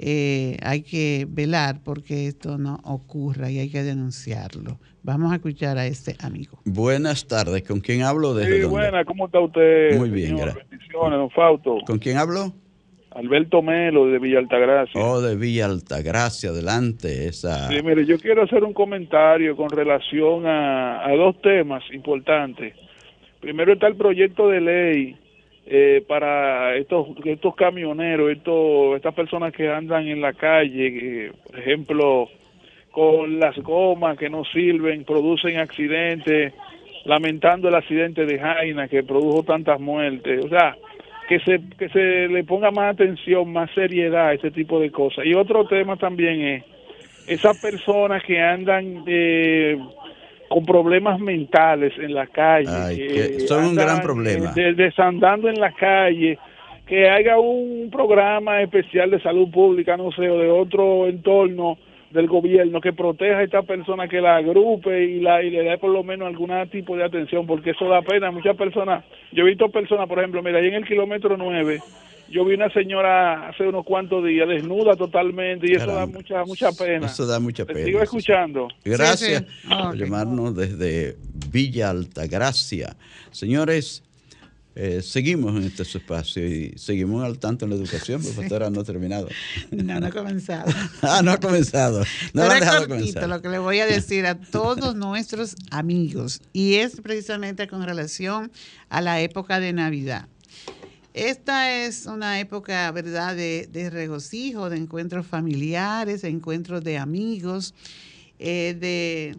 eh, 0.02 0.56
hay 0.62 0.82
que 0.82 1.26
velar 1.28 1.80
porque 1.84 2.26
esto 2.26 2.58
no 2.58 2.80
ocurra 2.84 3.50
y 3.50 3.58
hay 3.58 3.70
que 3.70 3.82
denunciarlo. 3.82 4.78
Vamos 5.02 5.32
a 5.32 5.36
escuchar 5.36 5.78
a 5.78 5.86
este 5.86 6.16
amigo. 6.20 6.60
Buenas 6.64 7.26
tardes, 7.26 7.62
¿con 7.62 7.80
quién 7.80 8.02
hablo? 8.02 8.34
Desde 8.34 8.62
sí, 8.62 8.66
buenas, 8.66 9.04
¿cómo 9.06 9.26
está 9.26 9.40
usted? 9.40 9.96
Muy 9.98 10.10
bien, 10.10 10.36
gracias. 10.36 10.68
Bendiciones, 10.68 11.18
don 11.18 11.30
Fausto. 11.30 11.78
¿Con 11.86 11.98
quién 11.98 12.16
hablo? 12.16 12.52
Alberto 13.12 13.60
Melo 13.60 14.06
de 14.06 14.18
Villa 14.18 14.38
Altagracia. 14.38 15.00
Oh, 15.00 15.20
de 15.20 15.36
Villa 15.36 15.66
Altagracia, 15.66 16.50
adelante. 16.50 17.26
Esa... 17.26 17.68
Sí, 17.68 17.82
mire, 17.82 18.06
yo 18.06 18.18
quiero 18.18 18.44
hacer 18.44 18.62
un 18.62 18.72
comentario 18.72 19.56
con 19.56 19.68
relación 19.68 20.46
a, 20.46 21.04
a 21.04 21.14
dos 21.16 21.40
temas 21.42 21.82
importantes. 21.92 22.74
Primero 23.40 23.72
está 23.72 23.88
el 23.88 23.96
proyecto 23.96 24.48
de 24.48 24.60
ley 24.60 25.16
eh, 25.72 26.02
para 26.08 26.74
estos 26.74 27.06
estos 27.24 27.54
camioneros, 27.54 28.32
estos, 28.32 28.96
estas 28.96 29.14
personas 29.14 29.52
que 29.52 29.70
andan 29.70 30.08
en 30.08 30.20
la 30.20 30.32
calle, 30.32 31.30
por 31.46 31.60
ejemplo, 31.60 32.28
con 32.90 33.38
las 33.38 33.56
gomas 33.58 34.18
que 34.18 34.28
no 34.28 34.44
sirven, 34.44 35.04
producen 35.04 35.58
accidentes, 35.58 36.52
lamentando 37.04 37.68
el 37.68 37.76
accidente 37.76 38.26
de 38.26 38.40
Jaina 38.40 38.88
que 38.88 39.04
produjo 39.04 39.44
tantas 39.44 39.78
muertes, 39.78 40.44
o 40.44 40.48
sea, 40.48 40.76
que 41.28 41.38
se 41.38 41.60
que 41.78 41.88
se 41.90 42.26
le 42.26 42.42
ponga 42.42 42.72
más 42.72 42.94
atención, 42.94 43.52
más 43.52 43.70
seriedad 43.70 44.26
a 44.26 44.32
ese 44.32 44.50
tipo 44.50 44.80
de 44.80 44.90
cosas. 44.90 45.24
Y 45.24 45.34
otro 45.34 45.68
tema 45.68 45.96
también 45.96 46.40
es 46.40 46.64
esas 47.28 47.60
personas 47.62 48.24
que 48.24 48.40
andan 48.40 49.04
eh, 49.06 49.78
con 50.50 50.66
problemas 50.66 51.20
mentales 51.20 51.92
en 51.96 52.12
la 52.12 52.26
calle. 52.26 53.38
son 53.46 53.66
un 53.66 53.76
gran 53.76 54.00
problema. 54.02 54.52
desandando 54.52 55.48
en 55.48 55.60
la 55.60 55.70
calle, 55.70 56.40
que 56.88 57.08
haya 57.08 57.38
un 57.38 57.88
programa 57.88 58.60
especial 58.60 59.12
de 59.12 59.22
salud 59.22 59.48
pública, 59.48 59.96
no 59.96 60.10
sé, 60.10 60.28
o 60.28 60.38
de 60.40 60.50
otro 60.50 61.06
entorno 61.06 61.78
del 62.10 62.26
gobierno 62.26 62.80
que 62.80 62.92
proteja 62.92 63.38
a 63.38 63.42
esta 63.44 63.62
persona, 63.62 64.08
que 64.08 64.20
la 64.20 64.38
agrupe 64.38 65.04
y, 65.04 65.20
la, 65.20 65.40
y 65.40 65.50
le 65.50 65.62
dé 65.62 65.78
por 65.78 65.90
lo 65.90 66.02
menos 66.02 66.26
algún 66.26 66.50
tipo 66.68 66.96
de 66.96 67.04
atención, 67.04 67.46
porque 67.46 67.70
eso 67.70 67.88
da 67.88 68.02
pena. 68.02 68.32
Muchas 68.32 68.56
personas, 68.56 69.04
yo 69.30 69.44
he 69.44 69.50
visto 69.50 69.68
personas, 69.68 70.08
por 70.08 70.18
ejemplo, 70.18 70.42
mira, 70.42 70.58
ahí 70.58 70.66
en 70.66 70.74
el 70.74 70.84
kilómetro 70.84 71.36
9, 71.36 71.78
yo 72.30 72.44
vi 72.44 72.54
una 72.54 72.72
señora 72.72 73.48
hace 73.48 73.64
unos 73.64 73.84
cuantos 73.84 74.24
días 74.24 74.48
desnuda 74.48 74.94
totalmente 74.96 75.70
y 75.70 75.74
eso 75.74 75.86
da 75.86 76.06
mucha 76.06 76.44
mucha 76.44 76.72
pena. 76.72 77.06
Eso 77.06 77.26
da 77.26 77.40
mucha 77.40 77.64
pena. 77.64 77.84
sigo 77.84 78.02
escuchando. 78.02 78.68
Gracias 78.84 79.44
ah, 79.68 79.88
por 79.88 79.96
llamarnos 79.98 80.54
desde 80.54 81.16
Villa 81.50 81.90
Altagracia. 81.90 82.96
Señores, 83.30 84.02
eh, 84.76 85.02
seguimos 85.02 85.56
en 85.56 85.64
este 85.64 85.82
espacio 85.82 86.46
y 86.46 86.72
seguimos 86.76 87.24
al 87.24 87.38
tanto 87.38 87.64
en 87.64 87.70
la 87.70 87.76
educación, 87.76 88.22
porque 88.22 88.36
pastora 88.36 88.70
no 88.70 88.80
ha 88.80 88.84
terminado. 88.84 89.28
No, 89.70 89.98
no 89.98 90.06
ha 90.06 90.10
comenzado. 90.10 90.72
ah, 91.02 91.20
no 91.22 91.32
ha 91.32 91.38
comenzado. 91.38 92.00
No 92.32 92.42
Pero 92.48 92.54
es 92.54 92.86
cortito, 92.86 93.26
lo 93.26 93.42
que 93.42 93.48
le 93.48 93.58
voy 93.58 93.80
a 93.80 93.86
decir 93.86 94.26
a 94.26 94.36
todos 94.50 94.94
nuestros 94.94 95.56
amigos, 95.70 96.40
y 96.52 96.76
es 96.76 97.00
precisamente 97.00 97.66
con 97.66 97.82
relación 97.82 98.52
a 98.88 99.00
la 99.00 99.20
época 99.20 99.58
de 99.58 99.72
Navidad. 99.72 100.28
Esta 101.12 101.84
es 101.84 102.06
una 102.06 102.38
época, 102.38 102.90
¿verdad?, 102.92 103.34
de, 103.34 103.90
regocijo, 103.90 104.70
de 104.70 104.76
encuentros 104.76 105.26
familiares, 105.26 106.22
de 106.22 106.28
encuentros 106.28 106.84
de 106.84 106.98
amigos, 106.98 107.74
eh, 108.38 108.76
de, 108.78 109.36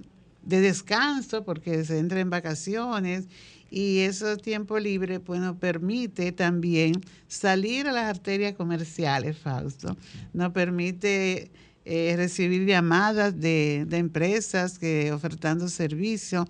descanso, 0.62 1.46
porque 1.46 1.86
se 1.86 1.98
entra 1.98 2.20
en 2.20 2.30
vacaciones 2.30 3.26
y 3.70 4.00
ese 4.00 4.36
tiempo 4.36 4.78
libre, 4.80 5.20
bueno, 5.20 5.58
permite 5.58 6.34
también 6.34 6.94
salir 7.30 7.88
a 7.88 7.94
las 7.94 8.06
arterias 8.06 8.54
comerciales, 8.54 9.38
Fausto. 9.38 9.96
Nos 10.34 10.52
permite 10.52 11.52
eh, 11.86 12.14
recibir 12.18 12.66
llamadas 12.66 13.40
de, 13.40 13.86
de 13.88 13.98
empresas 13.98 14.78
que 14.78 15.14
ofertando 15.14 15.70
servicios, 15.70 16.48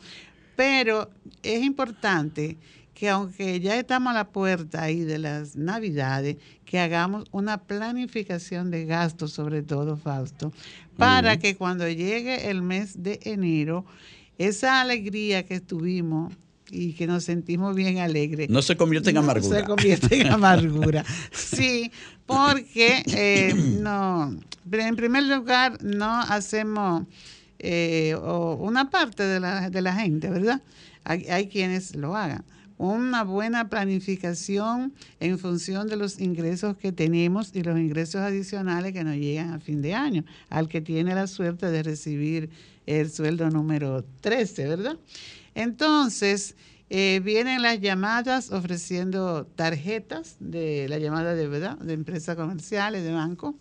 pero 0.56 1.12
es 1.44 1.64
importante 1.64 2.58
que 3.02 3.10
aunque 3.10 3.60
ya 3.60 3.80
estamos 3.80 4.12
a 4.12 4.14
la 4.14 4.30
puerta 4.30 4.84
ahí 4.84 5.00
de 5.00 5.18
las 5.18 5.56
navidades, 5.56 6.38
que 6.66 6.78
hagamos 6.78 7.26
una 7.32 7.64
planificación 7.64 8.70
de 8.70 8.86
gastos, 8.86 9.34
sobre 9.34 9.64
todo, 9.64 9.98
Fausto, 9.98 10.54
para 10.98 11.40
que 11.40 11.56
cuando 11.56 11.90
llegue 11.90 12.52
el 12.52 12.62
mes 12.62 13.02
de 13.02 13.20
enero, 13.24 13.86
esa 14.38 14.82
alegría 14.82 15.48
que 15.48 15.60
tuvimos 15.60 16.32
y 16.70 16.94
que 16.94 17.08
nos 17.08 17.24
sentimos 17.24 17.76
bien 17.76 17.98
alegres. 17.98 18.52
No 18.52 18.62
se 18.62 18.78
convierte 18.78 19.10
en 19.10 19.18
amargura. 19.18 19.58
se 19.58 19.66
convierte 19.66 20.22
en 20.22 20.28
amargura. 20.32 21.04
sí, 21.32 21.92
porque 22.28 23.04
eh, 23.08 23.56
no, 23.82 24.40
en 24.72 24.96
primer 24.96 25.24
lugar 25.24 25.84
no 25.84 26.20
hacemos 26.20 27.08
eh, 27.58 28.16
una 28.60 28.92
parte 28.92 29.24
de 29.24 29.40
la, 29.40 29.72
de 29.72 29.82
la 29.82 29.96
gente, 29.96 30.30
¿verdad? 30.30 30.62
hay 31.04 31.48
quienes 31.48 31.96
lo 31.96 32.16
hagan 32.16 32.46
una 32.82 33.24
buena 33.24 33.70
planificación 33.70 34.91
en 35.20 35.38
función 35.38 35.88
de 35.88 35.98
los 35.98 36.20
ingresos 36.20 36.76
que 36.78 36.91
tenemos 36.91 37.52
y 37.54 37.62
los 37.62 37.78
ingresos 37.78 38.22
adicionales 38.22 38.91
que 38.91 39.04
nos 39.04 39.17
llegan 39.17 39.52
a 39.54 39.60
fin 39.60 39.84
de 39.84 39.94
año, 39.94 40.26
al 40.50 40.67
que 40.67 40.82
tiene 40.82 41.13
la 41.13 41.28
suerte 41.28 41.67
de 41.70 41.84
recibir 41.84 42.50
el 42.88 43.12
sueldo 43.12 43.52
número 43.52 44.04
13, 44.22 44.67
¿verdad? 44.67 44.98
Entonces, 45.54 46.56
eh, 46.89 47.22
vienen 47.24 47.62
las 47.62 47.80
llamadas 47.80 48.52
ofreciendo 48.52 49.46
tarjetas 49.46 50.38
de 50.39 50.88
la 50.89 50.98
llamada 50.98 51.36
de 51.36 51.48
verdad 51.48 51.78
de 51.78 51.94
empresas 51.94 52.36
comerciales, 52.36 53.04
de 53.04 53.12
banco. 53.12 53.54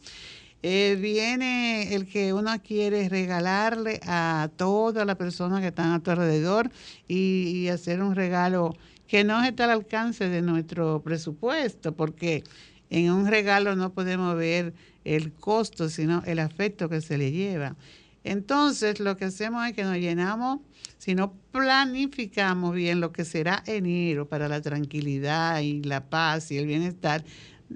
Eh, 0.63 0.97
viene 0.99 1.95
el 1.95 2.07
que 2.07 2.33
uno 2.33 2.51
quiere 2.63 3.07
regalarle 3.11 4.01
a 4.07 4.49
toda 4.57 5.05
la 5.05 5.15
persona 5.15 5.61
que 5.61 5.67
están 5.67 5.93
a 5.93 6.03
tu 6.03 6.11
alrededor 6.11 6.71
y 7.07 7.69
hacer 7.69 8.03
un 8.03 8.15
regalo 8.15 8.75
que 9.11 9.25
no 9.25 9.43
está 9.43 9.65
al 9.65 9.71
alcance 9.71 10.29
de 10.29 10.41
nuestro 10.41 11.03
presupuesto, 11.03 11.97
porque 11.97 12.45
en 12.91 13.11
un 13.11 13.27
regalo 13.27 13.75
no 13.75 13.93
podemos 13.93 14.37
ver 14.37 14.73
el 15.05 15.33
costo, 15.33 15.89
sino 15.89 16.23
el 16.27 16.39
afecto 16.39 16.89
que 16.89 17.01
se 17.01 17.19
le 17.19 17.33
lleva. 17.33 17.75
Entonces, 18.23 19.01
lo 19.01 19.17
que 19.17 19.25
hacemos 19.25 19.67
es 19.67 19.73
que 19.73 19.83
nos 19.83 19.97
llenamos, 19.97 20.61
si 20.99 21.17
no 21.17 21.33
planificamos 21.51 22.73
bien 22.73 23.01
lo 23.01 23.11
que 23.11 23.25
será 23.25 23.65
enero 23.67 24.29
para 24.29 24.47
la 24.47 24.61
tranquilidad 24.61 25.59
y 25.59 25.83
la 25.83 26.09
paz 26.09 26.53
y 26.53 26.59
el 26.59 26.69
bienestar, 26.69 27.25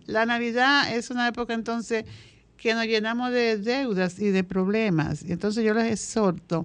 la 0.07 0.27
Navidad 0.27 0.95
es 0.95 1.11
una 1.11 1.27
época 1.27 1.53
entonces 1.53 2.05
que 2.57 2.75
nos 2.75 2.85
llenamos 2.85 3.33
de 3.33 3.59
deudas 3.59 4.21
y 4.21 4.29
de 4.29 4.45
problemas. 4.45 5.25
Entonces 5.25 5.65
yo 5.65 5.75
les 5.75 5.91
exhorto 5.91 6.65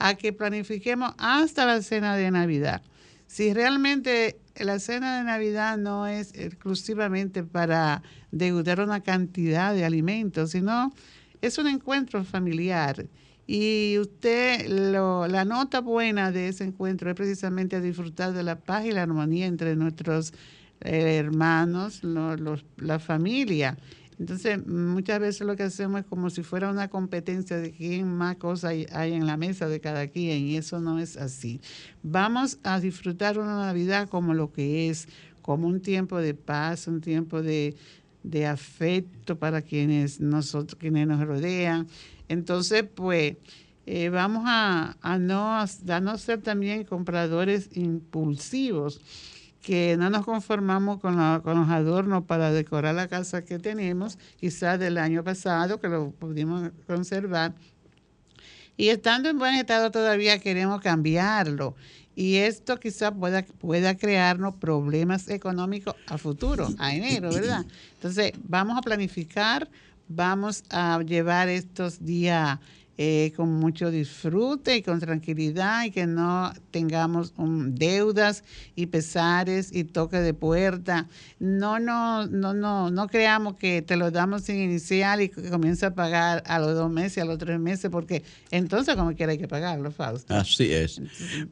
a 0.00 0.14
que 0.14 0.32
planifiquemos 0.32 1.14
hasta 1.18 1.66
la 1.66 1.82
cena 1.82 2.16
de 2.16 2.32
Navidad 2.32 2.82
si 3.28 3.52
realmente 3.52 4.40
la 4.56 4.80
cena 4.80 5.18
de 5.18 5.24
Navidad 5.24 5.76
no 5.76 6.06
es 6.06 6.32
exclusivamente 6.34 7.44
para 7.44 8.02
deudar 8.32 8.80
una 8.80 9.02
cantidad 9.02 9.74
de 9.74 9.84
alimentos, 9.84 10.50
sino 10.50 10.92
es 11.42 11.58
un 11.58 11.68
encuentro 11.68 12.24
familiar. 12.24 13.06
Y 13.46 13.96
usted, 13.98 14.66
la 14.68 15.44
nota 15.44 15.80
buena 15.80 16.32
de 16.32 16.48
ese 16.48 16.64
encuentro 16.64 17.10
es 17.10 17.16
precisamente 17.16 17.80
disfrutar 17.80 18.32
de 18.32 18.42
la 18.42 18.58
paz 18.58 18.86
y 18.86 18.92
la 18.92 19.02
armonía 19.02 19.46
entre 19.46 19.76
nuestros 19.76 20.32
eh, 20.80 21.16
hermanos, 21.16 22.02
la 22.02 22.98
familia. 22.98 23.76
Entonces, 24.18 24.66
muchas 24.66 25.20
veces 25.20 25.46
lo 25.46 25.54
que 25.54 25.62
hacemos 25.62 26.00
es 26.00 26.06
como 26.06 26.28
si 26.28 26.42
fuera 26.42 26.70
una 26.70 26.88
competencia 26.88 27.56
de 27.56 27.70
quién 27.70 28.12
más 28.12 28.36
cosas 28.36 28.74
hay, 28.92 29.12
en 29.12 29.26
la 29.26 29.36
mesa 29.36 29.68
de 29.68 29.80
cada 29.80 30.08
quien, 30.08 30.46
y 30.46 30.56
eso 30.56 30.80
no 30.80 30.98
es 30.98 31.16
así. 31.16 31.60
Vamos 32.02 32.58
a 32.64 32.80
disfrutar 32.80 33.38
una 33.38 33.56
Navidad 33.58 34.08
como 34.08 34.34
lo 34.34 34.52
que 34.52 34.90
es, 34.90 35.08
como 35.40 35.68
un 35.68 35.80
tiempo 35.80 36.18
de 36.18 36.34
paz, 36.34 36.88
un 36.88 37.00
tiempo 37.00 37.42
de, 37.42 37.76
afecto 38.46 39.38
para 39.38 39.62
quienes 39.62 40.20
nosotros, 40.20 40.78
quienes 40.78 41.06
nos 41.06 41.24
rodean. 41.24 41.86
Entonces, 42.28 42.84
pues, 42.92 43.36
eh, 43.86 44.10
vamos 44.10 44.42
a, 44.46 44.96
no, 45.18 45.58
a 45.58 46.00
no 46.00 46.18
ser 46.18 46.42
también 46.42 46.84
compradores 46.84 47.70
impulsivos 47.72 49.00
que 49.62 49.96
no 49.96 50.10
nos 50.10 50.24
conformamos 50.24 51.00
con, 51.00 51.16
los 51.16 51.68
adornos 51.68 52.24
para 52.24 52.52
decorar 52.52 52.94
la 52.94 53.08
casa 53.08 53.44
que 53.44 53.58
tenemos, 53.58 54.18
quizás 54.38 54.78
del 54.78 54.98
año 54.98 55.24
pasado, 55.24 55.80
que 55.80 55.88
lo 55.88 56.10
pudimos 56.10 56.70
conservar. 56.86 57.54
Y 58.76 58.88
estando 58.90 59.28
en 59.28 59.38
buen 59.38 59.54
estado 59.54 59.90
todavía 59.90 60.38
queremos 60.38 60.80
cambiarlo. 60.80 61.74
Y 62.14 62.36
esto 62.36 62.78
quizás 62.78 63.12
pueda, 63.12 63.42
pueda 63.44 63.96
crearnos 63.96 64.56
problemas 64.56 65.28
económicos 65.28 65.94
a 66.06 66.18
futuro, 66.18 66.68
a 66.78 66.94
enero, 66.94 67.30
¿verdad? 67.30 67.64
Entonces, 67.94 68.32
vamos 68.42 68.76
a 68.76 68.80
planificar, 68.80 69.68
vamos 70.08 70.64
a 70.70 71.00
llevar 71.02 71.48
estos 71.48 72.04
días 72.04 72.58
eh, 73.00 73.32
con 73.36 73.52
mucho 73.52 73.92
disfrute 73.92 74.76
y 74.76 74.82
con 74.82 74.98
tranquilidad 74.98 75.84
y 75.84 75.92
que 75.92 76.04
no 76.04 76.52
tengamos 76.72 77.32
deudas 77.36 78.42
y 78.74 78.86
pesares 78.86 79.70
y 79.72 79.84
toque 79.84 80.16
de 80.16 80.34
puerta. 80.34 81.08
No, 81.38 81.78
no, 81.78 82.26
no, 82.26 82.54
no, 82.54 82.90
no 82.90 83.06
creamos 83.06 83.54
que 83.54 83.82
te 83.82 83.96
lo 83.96 84.10
damos 84.10 84.42
sin 84.42 84.56
inicial 84.56 85.20
y 85.20 85.28
que 85.28 85.48
comienza 85.48 85.86
a 85.86 85.94
pagar 85.94 86.42
a 86.44 86.58
los 86.58 86.74
dos 86.74 86.90
meses, 86.90 87.22
a 87.22 87.24
los 87.24 87.38
tres 87.38 87.60
meses, 87.60 87.88
porque 87.88 88.24
entonces 88.50 88.96
como 88.96 89.14
quiera 89.14 89.30
hay 89.30 89.38
que 89.38 89.46
pagarlo, 89.46 89.92
Fausto. 89.92 90.34
Así 90.34 90.72
es. 90.72 91.00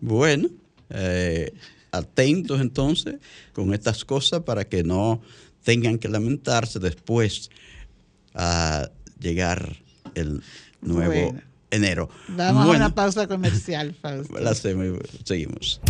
Bueno, 0.00 0.48
eh, 0.90 1.54
atentos 1.92 2.60
entonces 2.60 3.20
con 3.52 3.72
estas 3.72 4.04
cosas 4.04 4.40
para 4.40 4.64
que 4.64 4.82
no 4.82 5.22
tengan 5.62 5.98
que 5.98 6.08
lamentarse 6.08 6.80
después 6.80 7.50
a 8.34 8.90
llegar 9.20 9.76
el 10.16 10.42
nuevo 10.80 11.34
enero. 11.70 12.08
Vamos 12.28 12.66
a 12.66 12.76
una 12.76 12.94
pausa 12.94 13.26
comercial, 13.26 13.94
Fausto. 13.94 14.38
La 14.40 14.54
seguimos. 14.54 15.80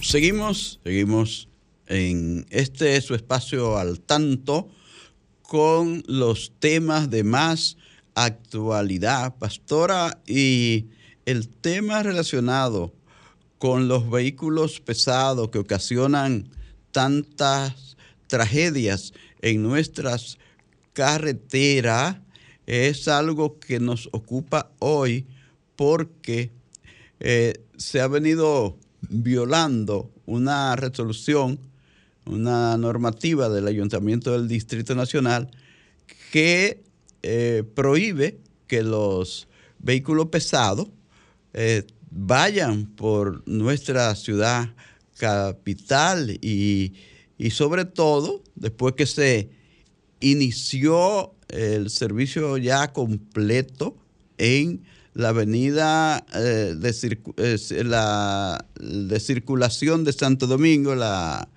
Seguimos, 0.00 0.80
seguimos 0.84 1.48
en 1.86 2.46
este 2.50 3.00
su 3.00 3.14
espacio 3.14 3.76
al 3.76 4.00
tanto 4.00 4.68
con 5.42 6.02
los 6.06 6.52
temas 6.58 7.10
de 7.10 7.24
más 7.24 7.76
actualidad, 8.14 9.36
pastora, 9.36 10.20
y 10.26 10.86
el 11.26 11.48
tema 11.48 12.02
relacionado 12.02 12.92
con 13.58 13.88
los 13.88 14.10
vehículos 14.10 14.80
pesados 14.80 15.50
que 15.50 15.58
ocasionan 15.58 16.50
tantas 16.92 17.96
tragedias 18.26 19.12
en 19.42 19.62
nuestras 19.62 20.38
carretera 20.96 22.22
es 22.66 23.06
algo 23.06 23.60
que 23.60 23.78
nos 23.78 24.08
ocupa 24.12 24.72
hoy 24.78 25.26
porque 25.76 26.50
eh, 27.20 27.52
se 27.76 28.00
ha 28.00 28.08
venido 28.08 28.78
violando 29.02 30.10
una 30.24 30.74
resolución, 30.74 31.60
una 32.24 32.78
normativa 32.78 33.50
del 33.50 33.68
Ayuntamiento 33.68 34.32
del 34.32 34.48
Distrito 34.48 34.94
Nacional 34.94 35.50
que 36.32 36.82
eh, 37.22 37.62
prohíbe 37.74 38.38
que 38.66 38.82
los 38.82 39.48
vehículos 39.78 40.28
pesados 40.28 40.88
eh, 41.52 41.86
vayan 42.10 42.86
por 42.86 43.46
nuestra 43.46 44.14
ciudad 44.14 44.74
capital 45.18 46.38
y, 46.40 46.94
y 47.36 47.50
sobre 47.50 47.84
todo 47.84 48.42
después 48.54 48.94
que 48.94 49.04
se 49.04 49.50
inició 50.20 51.32
el 51.48 51.90
servicio 51.90 52.56
ya 52.58 52.92
completo 52.92 53.96
en 54.38 54.84
la 55.14 55.30
avenida 55.30 56.26
eh, 56.34 56.74
de, 56.76 57.84
la, 57.84 58.64
de, 58.78 59.20
circulación 59.20 60.04
de 60.04 60.12
Santo 60.12 60.46
Domingo, 60.46 60.94
la, 60.94 61.48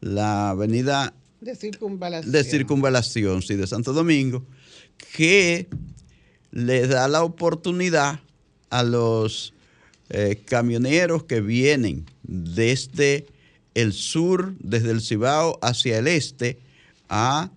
la 0.00 0.50
avenida 0.50 1.14
de 1.40 1.54
circunvalación. 1.54 2.32
de 2.32 2.44
circunvalación, 2.44 3.42
sí, 3.42 3.54
de 3.54 3.66
Santo 3.66 3.92
Domingo, 3.92 4.44
que 5.14 5.68
le 6.50 6.86
da 6.86 7.06
la 7.06 7.22
oportunidad 7.22 8.20
a 8.70 8.82
los 8.82 9.54
eh, 10.10 10.42
camioneros 10.44 11.24
que 11.24 11.40
vienen 11.40 12.06
desde 12.22 13.26
el 13.74 13.92
sur, 13.92 14.54
desde 14.58 14.90
el 14.90 15.00
Cibao 15.00 15.58
hacia 15.62 15.98
el 15.98 16.08
este, 16.08 16.58
a 17.08 17.50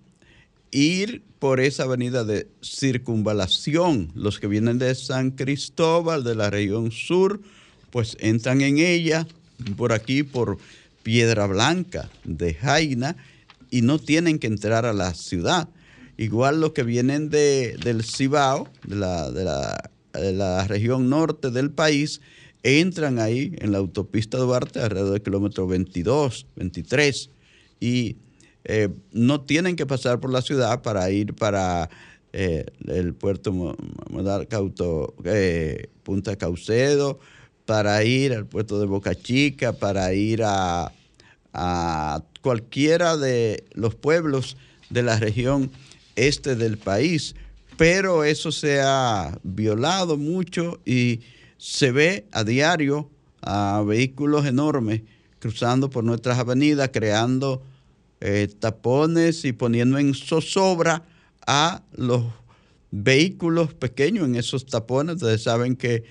ir 0.70 1.22
por 1.38 1.60
esa 1.60 1.84
avenida 1.84 2.24
de 2.24 2.48
circunvalación. 2.62 4.10
Los 4.14 4.38
que 4.38 4.46
vienen 4.46 4.78
de 4.78 4.94
San 4.94 5.30
Cristóbal, 5.30 6.24
de 6.24 6.34
la 6.34 6.50
región 6.50 6.90
sur, 6.90 7.40
pues 7.90 8.16
entran 8.20 8.60
en 8.60 8.78
ella 8.78 9.26
por 9.76 9.92
aquí, 9.92 10.22
por 10.22 10.58
Piedra 11.02 11.46
Blanca 11.46 12.10
de 12.24 12.54
Jaina, 12.54 13.16
y 13.70 13.82
no 13.82 13.98
tienen 13.98 14.38
que 14.38 14.46
entrar 14.46 14.86
a 14.86 14.92
la 14.92 15.14
ciudad. 15.14 15.68
Igual 16.16 16.60
los 16.60 16.72
que 16.72 16.82
vienen 16.82 17.30
de, 17.30 17.76
del 17.82 18.02
Cibao, 18.04 18.68
de 18.84 18.96
la, 18.96 19.30
de, 19.30 19.44
la, 19.44 19.90
de 20.12 20.32
la 20.32 20.66
región 20.66 21.08
norte 21.08 21.50
del 21.50 21.70
país, 21.70 22.20
entran 22.62 23.18
ahí 23.18 23.54
en 23.58 23.72
la 23.72 23.78
autopista 23.78 24.38
Duarte 24.38 24.80
alrededor 24.80 25.12
del 25.12 25.22
kilómetro 25.22 25.66
22, 25.66 26.46
23, 26.56 27.30
y 27.80 28.16
eh, 28.64 28.88
no 29.12 29.40
tienen 29.40 29.76
que 29.76 29.86
pasar 29.86 30.20
por 30.20 30.30
la 30.30 30.42
ciudad 30.42 30.82
para 30.82 31.10
ir 31.10 31.34
para 31.34 31.88
eh, 32.32 32.66
el 32.86 33.14
puerto 33.14 33.76
Cauto, 34.48 35.14
eh, 35.24 35.88
Punta 36.02 36.36
Caucedo, 36.36 37.18
para 37.64 38.02
ir 38.04 38.34
al 38.34 38.46
puerto 38.46 38.78
de 38.80 38.86
Boca 38.86 39.14
Chica, 39.14 39.72
para 39.72 40.12
ir 40.12 40.42
a, 40.44 40.92
a 41.52 42.22
cualquiera 42.42 43.16
de 43.16 43.64
los 43.72 43.94
pueblos 43.94 44.56
de 44.90 45.02
la 45.02 45.18
región 45.18 45.70
este 46.16 46.56
del 46.56 46.78
país. 46.78 47.34
Pero 47.76 48.24
eso 48.24 48.50
se 48.52 48.80
ha 48.80 49.38
violado 49.42 50.16
mucho 50.16 50.80
y 50.84 51.20
se 51.58 51.92
ve 51.92 52.26
a 52.32 52.44
diario 52.44 53.08
a 53.40 53.82
vehículos 53.86 54.46
enormes 54.46 55.02
cruzando 55.38 55.88
por 55.88 56.04
nuestras 56.04 56.38
avenidas, 56.38 56.90
creando 56.92 57.62
eh, 58.20 58.48
tapones 58.58 59.44
y 59.44 59.52
poniendo 59.52 59.96
en 59.96 60.12
zozobra 60.12 61.04
a 61.46 61.82
los 61.92 62.24
vehículos 62.90 63.74
pequeños 63.74 64.26
en 64.26 64.34
esos 64.34 64.66
tapones. 64.66 65.16
Ustedes 65.16 65.44
saben 65.44 65.76
que 65.76 66.02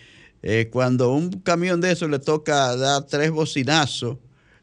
eh, 0.42 0.70
cuando 0.72 1.12
un 1.12 1.32
camión 1.42 1.82
de 1.82 1.92
eso 1.92 2.08
le 2.08 2.20
toca 2.20 2.76
dar 2.78 3.06
tres 3.08 3.32
bocinazos, 3.32 4.18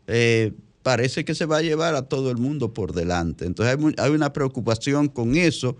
eh, 0.07 0.53
parece 0.83 1.27
que 1.27 1.35
se 1.35 1.45
va 1.45 1.59
a 1.59 1.63
llevar 1.63 1.95
a 1.95 2.09
todo 2.09 2.31
el 2.31 2.39
mundo 2.39 2.73
por 2.73 2.95
delante. 2.95 3.45
Entonces 3.45 3.77
hay, 3.99 4.11
una 4.11 4.33
preocupación 4.33 5.09
con 5.09 5.37
eso. 5.37 5.77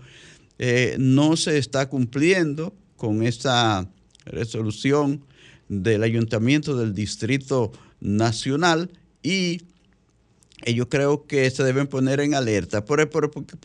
no 0.99 1.35
se 1.35 1.57
está 1.57 1.89
cumpliendo 1.89 2.75
con 2.95 3.23
esa 3.23 3.89
resolución 4.25 5.25
del 5.67 6.03
Ayuntamiento 6.03 6.77
del 6.77 6.93
Distrito 6.93 7.71
Nacional 7.99 8.91
y 9.23 9.61
yo 10.65 10.89
creo 10.89 11.25
que 11.27 11.49
se 11.49 11.63
deben 11.63 11.87
poner 11.87 12.19
en 12.19 12.33
alerta. 12.33 12.85
Por, 12.85 13.01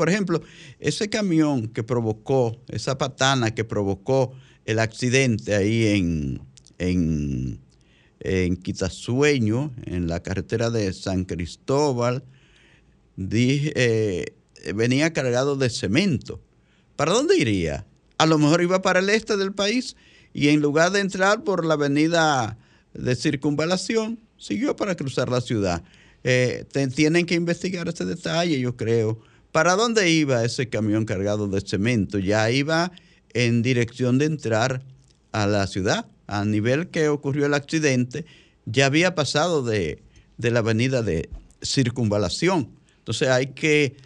ejemplo, 0.08 0.42
ese 0.78 1.08
camión 1.08 1.68
que 1.68 1.82
provocó, 1.82 2.60
esa 2.68 2.98
patana 2.98 3.54
que 3.54 3.64
provocó 3.64 4.32
el 4.64 4.78
accidente 4.78 5.54
ahí 5.54 5.86
en, 5.86 6.42
en, 6.78 7.60
en 8.20 8.56
Quitasueño, 8.56 9.72
en 9.86 10.08
la 10.08 10.20
carretera 10.20 10.70
de 10.70 10.92
San 10.92 11.24
Cristóbal, 11.24 12.24
eh, 13.16 14.34
venía 14.74 15.12
cargado 15.12 15.56
de 15.56 15.70
cemento. 15.70 16.40
¿Para 16.96 17.12
dónde 17.12 17.38
iría? 17.38 17.86
A 18.18 18.26
lo 18.26 18.36
mejor 18.36 18.62
iba 18.62 18.82
para 18.82 19.00
el 19.00 19.08
este 19.08 19.36
del 19.36 19.52
país 19.52 19.96
y 20.32 20.48
en 20.48 20.60
lugar 20.60 20.90
de 20.92 21.00
entrar 21.00 21.44
por 21.44 21.64
la 21.64 21.74
avenida 21.74 22.58
de 22.92 23.16
circunvalación, 23.16 24.18
siguió 24.36 24.76
para 24.76 24.96
cruzar 24.96 25.28
la 25.28 25.40
ciudad. 25.40 25.82
Eh, 26.24 26.66
tienen 26.94 27.26
que 27.26 27.34
investigar 27.34 27.88
ese 27.88 28.04
detalle, 28.04 28.58
yo 28.60 28.76
creo. 28.76 29.20
¿Para 29.52 29.74
dónde 29.74 30.10
iba 30.10 30.44
ese 30.44 30.68
camión 30.68 31.04
cargado 31.04 31.48
de 31.48 31.60
cemento? 31.60 32.18
Ya 32.18 32.50
iba 32.50 32.92
en 33.32 33.62
dirección 33.62 34.18
de 34.18 34.26
entrar 34.26 34.82
a 35.32 35.46
la 35.46 35.66
ciudad. 35.66 36.06
A 36.26 36.44
nivel 36.44 36.88
que 36.88 37.08
ocurrió 37.08 37.46
el 37.46 37.54
accidente, 37.54 38.24
ya 38.64 38.86
había 38.86 39.14
pasado 39.14 39.62
de, 39.62 40.02
la 40.38 40.60
avenida 40.60 41.02
de 41.02 41.28
circunvalación. 41.62 42.70
Entonces 42.98 43.28
hay 43.28 43.48
que 43.48 43.96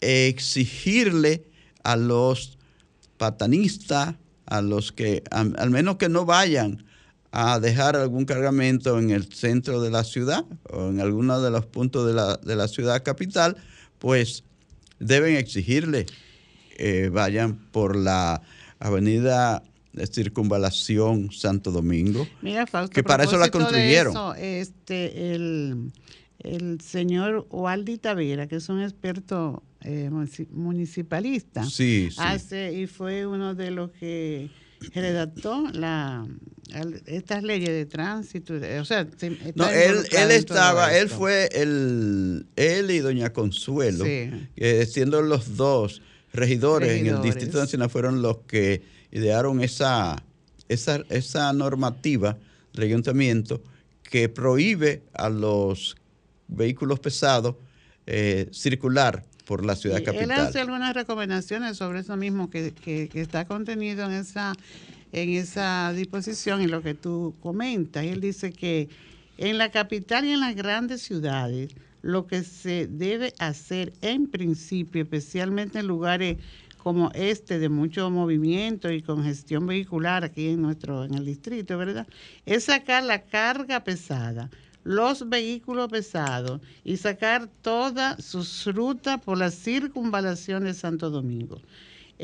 exigirle 0.00 1.44
a 1.84 1.96
los 1.96 2.58
patanistas, 3.16 4.16
a 4.46 4.60
los 4.60 4.92
que, 4.92 5.22
al 5.30 5.70
menos 5.70 5.96
que 5.96 6.08
no 6.08 6.26
vayan 6.26 6.84
a 7.32 7.58
dejar 7.58 7.96
algún 7.96 8.26
cargamento 8.26 8.98
en 8.98 9.10
el 9.10 9.32
centro 9.32 9.80
de 9.80 9.90
la 9.90 10.04
ciudad 10.04 10.44
o 10.70 10.88
en 10.88 11.00
alguno 11.00 11.40
de 11.40 11.50
los 11.50 11.66
puntos 11.66 12.06
de 12.06 12.12
la, 12.12 12.36
de 12.36 12.56
la 12.56 12.68
ciudad 12.68 13.02
capital, 13.02 13.56
pues 13.98 14.44
deben 15.00 15.36
exigirle 15.36 16.06
eh, 16.76 17.10
vayan 17.12 17.56
por 17.70 17.96
la 17.96 18.42
avenida 18.78 19.62
de 19.92 20.06
circunvalación 20.06 21.30
Santo 21.30 21.70
Domingo. 21.70 22.26
Mira, 22.40 22.66
Fausto, 22.66 22.94
que 22.94 23.02
para 23.02 23.24
eso 23.24 23.36
la 23.36 23.50
construyeron. 23.50 24.36
este, 24.38 25.34
el, 25.34 25.92
señor 26.80 27.46
Waldi 27.50 27.98
Tavera, 27.98 28.48
que 28.48 28.56
es 28.56 28.68
un 28.68 28.82
experto 28.82 29.62
eh, 29.82 30.10
municipalista, 30.50 31.64
sí, 31.64 32.08
hace 32.16 32.72
y 32.72 32.86
fue 32.86 33.26
uno 33.26 33.54
de 33.54 33.70
los 33.70 33.90
que 33.92 34.50
redactó 34.94 35.68
la 35.72 36.26
estas 37.06 37.42
leyes 37.42 37.68
de 37.68 37.84
tránsito, 37.84 38.54
o 38.54 38.84
sea, 38.84 39.06
no, 39.54 39.68
él, 39.68 40.06
él 40.10 40.30
estaba, 40.30 40.96
él 40.96 41.10
fue 41.10 41.50
el, 41.52 42.46
él 42.56 42.90
y 42.90 43.00
doña 43.00 43.30
Consuelo, 43.30 44.06
siendo 44.86 45.20
los 45.20 45.56
dos 45.56 46.00
regidores, 46.32 47.00
en 47.00 47.08
el 47.08 47.20
Distrito 47.20 47.58
Nacional 47.58 47.90
fueron 47.90 48.22
los 48.22 48.38
que 48.46 48.82
idearon 49.10 49.60
esa, 49.60 50.22
esa, 50.68 51.04
esa 51.10 51.52
normativa 51.52 52.38
del 52.72 52.84
ayuntamiento 52.84 53.62
que 54.02 54.28
prohíbe 54.28 55.02
a 55.12 55.28
los 55.28 55.96
vehículos 56.48 57.00
pesados 57.00 57.56
eh, 58.06 58.48
circular 58.50 59.24
por 59.44 59.64
la 59.64 59.76
ciudad 59.76 60.02
capital. 60.02 60.24
Él 60.24 60.32
hace 60.32 60.60
algunas 60.60 60.94
recomendaciones 60.94 61.76
sobre 61.76 62.00
eso 62.00 62.16
mismo 62.16 62.50
que, 62.50 62.72
que, 62.72 63.08
que, 63.08 63.20
está 63.20 63.44
contenido 63.44 64.04
en 64.06 64.12
esa, 64.12 64.52
en 65.12 65.30
esa 65.30 65.92
disposición 65.92 66.62
y 66.62 66.66
lo 66.66 66.82
que 66.82 66.94
tú 66.94 67.34
comentas. 67.42 68.04
Él 68.04 68.20
dice 68.20 68.52
que 68.52 68.88
en 69.38 69.58
la 69.58 69.70
capital 69.70 70.24
y 70.24 70.32
en 70.32 70.40
las 70.40 70.54
grandes 70.54 71.02
ciudades 71.02 71.74
lo 72.02 72.26
que 72.26 72.42
se 72.42 72.88
debe 72.88 73.32
hacer 73.38 73.92
en 74.02 74.26
principio, 74.26 75.02
especialmente 75.02 75.78
en 75.78 75.86
lugares 75.86 76.36
como 76.82 77.12
este 77.14 77.60
de 77.60 77.68
mucho 77.68 78.10
movimiento 78.10 78.90
y 78.90 79.02
congestión 79.02 79.66
vehicular 79.66 80.24
aquí 80.24 80.48
en 80.48 80.62
nuestro 80.62 81.04
en 81.04 81.14
el 81.14 81.24
distrito, 81.24 81.78
¿verdad? 81.78 82.08
Es 82.44 82.64
sacar 82.64 83.04
la 83.04 83.22
carga 83.22 83.84
pesada, 83.84 84.50
los 84.84 85.28
vehículos 85.28 85.88
pesados 85.90 86.60
y 86.84 86.96
sacar 86.96 87.48
todas 87.62 88.24
sus 88.24 88.66
rutas 88.66 89.20
por 89.20 89.38
la 89.38 89.50
circunvalación 89.50 90.64
de 90.64 90.74
Santo 90.74 91.10
Domingo. 91.10 91.60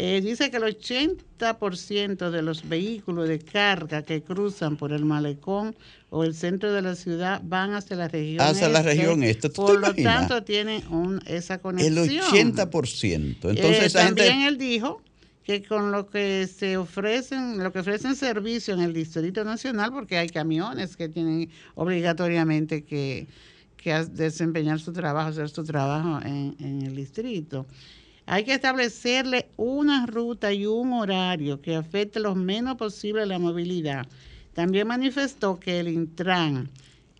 Eh, 0.01 0.21
dice 0.21 0.49
que 0.51 0.59
el 0.59 0.63
80% 0.63 2.31
de 2.31 2.43
los 2.43 2.69
vehículos 2.69 3.29
de 3.29 3.41
carga 3.41 4.03
que 4.03 4.23
cruzan 4.23 4.77
por 4.77 4.93
el 4.93 5.05
malecón 5.05 5.75
o 6.11 6.23
el 6.23 6.35
centro 6.35 6.73
de 6.73 6.83
la 6.83 6.95
ciudad 6.95 7.41
van 7.43 7.75
hacia 7.75 7.97
la 7.97 8.07
región 8.07 8.41
hacia 8.41 8.69
la 8.69 8.83
región 8.83 9.25
esta. 9.25 9.49
Por 9.49 9.81
lo 9.81 9.93
tanto, 9.95 10.45
tienen 10.45 10.87
un, 10.89 11.21
esa 11.27 11.59
conexión. 11.59 11.99
El 11.99 12.21
80%. 12.21 13.51
Entonces, 13.51 13.95
eh, 13.95 13.99
también 13.99 14.43
él 14.43 14.57
dijo 14.57 15.03
que 15.49 15.63
con 15.63 15.93
lo 15.93 16.11
que 16.11 16.47
se 16.47 16.77
ofrecen, 16.77 17.65
lo 17.65 17.73
que 17.73 17.79
ofrecen 17.79 18.15
servicio 18.15 18.75
en 18.75 18.81
el 18.81 18.93
Distrito 18.93 19.45
Nacional, 19.45 19.91
porque 19.91 20.19
hay 20.19 20.29
camiones 20.29 20.95
que 20.95 21.09
tienen 21.09 21.49
obligatoriamente 21.75 22.85
que, 22.85 23.27
desempeñar 24.11 24.79
su 24.79 24.93
trabajo, 24.93 25.31
hacer 25.31 25.49
su 25.49 25.65
trabajo 25.65 26.21
en, 26.23 26.55
en 26.59 26.83
el 26.83 26.95
distrito. 26.95 27.65
Hay 28.27 28.45
que 28.45 28.53
establecerle 28.53 29.49
una 29.57 30.05
ruta 30.05 30.53
y 30.53 30.67
un 30.67 30.93
horario 30.93 31.63
que 31.63 31.77
afecte 31.77 32.21
lo 32.21 32.35
menos 32.35 32.77
posible 32.77 33.25
la 33.25 33.39
movilidad. 33.39 34.07
También 34.53 34.87
manifestó 34.87 35.59
que 35.59 35.81
el 35.81 35.89
Intran, 35.89 36.69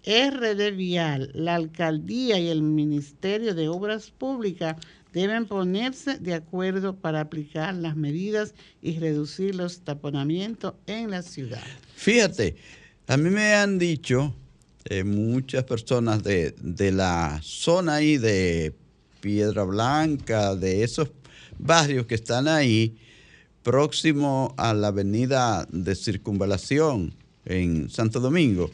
RD 0.05 0.77
Vial, 0.77 1.31
la 1.33 1.55
Alcaldía 1.55 2.39
y 2.39 2.49
el 2.49 2.61
Ministerio 2.63 3.55
de 3.55 3.69
Obras 3.69 4.11
Públicas 4.11 4.77
deben 5.13 5.47
ponerse 5.47 6.19
de 6.19 6.35
acuerdo 6.35 6.97
para 6.97 7.21
aplicar 7.21 7.75
las 7.75 7.97
medidas 7.97 8.55
y 8.83 8.99
reducir 8.99 9.55
los 9.55 9.81
taponamientos 9.81 10.75
en 10.87 11.11
la 11.11 11.23
ciudad. 11.23 11.63
Fíjate, 11.97 12.57
a 13.07 13.17
mí 13.17 13.31
me 13.31 13.55
han 13.55 13.79
dicho 13.79 14.35
eh, 14.85 15.05
muchas 15.05 15.65
personas 15.65 16.23
de, 16.23 16.55
de 16.61 16.93
la 16.93 17.41
zona 17.43 17.97
ahí 17.97 18.19
de 18.19 18.75
Piedra 19.21 19.65
Blanca, 19.65 20.55
de 20.55 20.85
esos 20.85 21.11
barrios 21.59 22.07
que 22.07 22.15
están 22.15 22.49
ahí, 22.49 22.97
próximo 23.63 24.55
a 24.57 24.73
la 24.73 24.89
avenida 24.89 25.67
de 25.71 25.95
circunvalación 25.95 27.13
en 27.45 27.91
Santo 27.91 28.21
Domingo, 28.21 28.71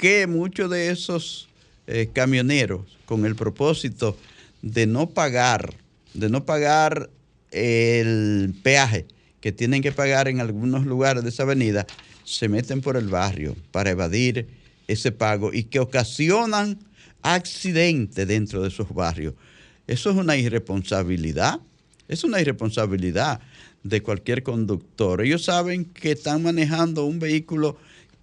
que 0.00 0.26
muchos 0.26 0.70
de 0.70 0.90
esos 0.90 1.48
eh, 1.86 2.08
camioneros, 2.12 2.82
con 3.04 3.26
el 3.26 3.34
propósito 3.34 4.16
de 4.62 4.86
no 4.86 5.10
pagar, 5.10 5.74
de 6.14 6.28
no 6.28 6.44
pagar 6.44 7.10
el 7.50 8.54
peaje 8.62 9.06
que 9.40 9.52
tienen 9.52 9.82
que 9.82 9.92
pagar 9.92 10.28
en 10.28 10.40
algunos 10.40 10.86
lugares 10.86 11.22
de 11.22 11.30
esa 11.30 11.44
avenida, 11.44 11.86
se 12.24 12.48
meten 12.48 12.80
por 12.80 12.96
el 12.96 13.08
barrio 13.08 13.56
para 13.72 13.90
evadir 13.90 14.48
ese 14.86 15.12
pago 15.12 15.52
y 15.52 15.64
que 15.64 15.80
ocasionan 15.80 16.78
accidente 17.22 18.26
dentro 18.26 18.62
de 18.62 18.68
esos 18.68 18.92
barrios. 18.94 19.34
Eso 19.86 20.10
es 20.10 20.16
una 20.16 20.36
irresponsabilidad, 20.36 21.60
es 22.06 22.22
una 22.24 22.40
irresponsabilidad 22.40 23.40
de 23.82 24.02
cualquier 24.02 24.42
conductor. 24.42 25.22
Ellos 25.24 25.44
saben 25.44 25.84
que 25.84 26.12
están 26.12 26.42
manejando 26.42 27.06
un 27.06 27.18
vehículo 27.18 27.78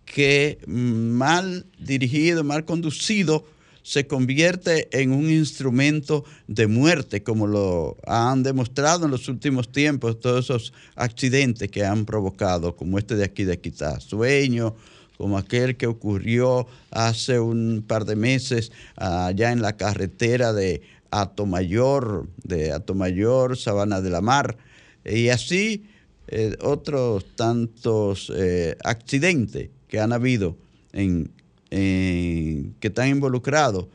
que 0.06 0.60
mal 0.68 1.66
dirigido, 1.80 2.44
mal 2.44 2.64
conducido, 2.64 3.46
se 3.88 4.06
convierte 4.06 4.90
en 4.92 5.14
un 5.14 5.30
instrumento 5.30 6.26
de 6.50 6.68
muerte, 6.68 7.24
como 7.24 7.48
lo 7.48 7.96
han 8.06 8.44
demostrado 8.44 9.06
en 9.06 9.12
los 9.12 9.30
últimos 9.30 9.72
tiempos 9.72 10.20
todos 10.20 10.44
esos 10.44 10.74
accidentes 10.98 11.72
que 11.72 11.86
han 11.86 12.04
provocado, 12.04 12.76
como 12.76 12.98
este 12.98 13.16
de 13.16 13.24
aquí 13.24 13.46
de 13.46 13.58
Sueño, 14.00 14.76
como 15.18 15.38
aquel 15.38 15.78
que 15.78 15.88
ocurrió 15.88 16.68
hace 16.92 17.40
un 17.40 17.82
par 17.88 18.04
de 18.04 18.18
meses 18.18 18.74
allá 18.98 19.54
en 19.54 19.62
la 19.62 19.78
carretera 19.78 20.52
de 20.52 20.82
Atomayor, 21.10 22.28
de 22.44 22.74
Atomayor, 22.74 23.56
Sabana 23.56 24.02
de 24.02 24.10
la 24.10 24.20
Mar, 24.20 24.58
y 25.06 25.30
así 25.30 25.86
eh, 26.28 26.58
otros 26.60 27.26
tantos 27.38 28.34
eh, 28.36 28.76
accidentes 28.84 29.70
que 29.88 30.02
han 30.02 30.12
habido 30.12 30.58
en, 30.92 31.32
que 31.70 32.74
están 32.82 33.10
involucrados 33.10 33.88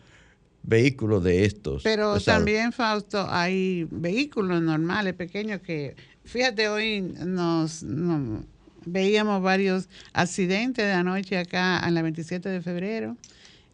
vehículos 0.62 1.25
de 1.25 1.45
estos. 1.45 1.83
Pero 1.83 2.20
también, 2.20 2.73
Fausto, 2.73 3.27
hay 3.29 3.87
vehículos 3.91 4.62
normales, 4.62 5.14
pequeños, 5.14 5.61
que, 5.61 5.97
fíjate, 6.25 6.68
hoy 6.68 7.01
nos 7.01 7.85
veíamos 8.85 9.43
varios 9.43 9.89
accidentes 10.12 10.85
de 10.85 10.93
anoche 10.93 11.39
acá 11.39 11.83
en 11.87 11.95
la 11.95 12.03
27 12.03 12.49
de 12.49 12.61
febrero. 12.61 13.16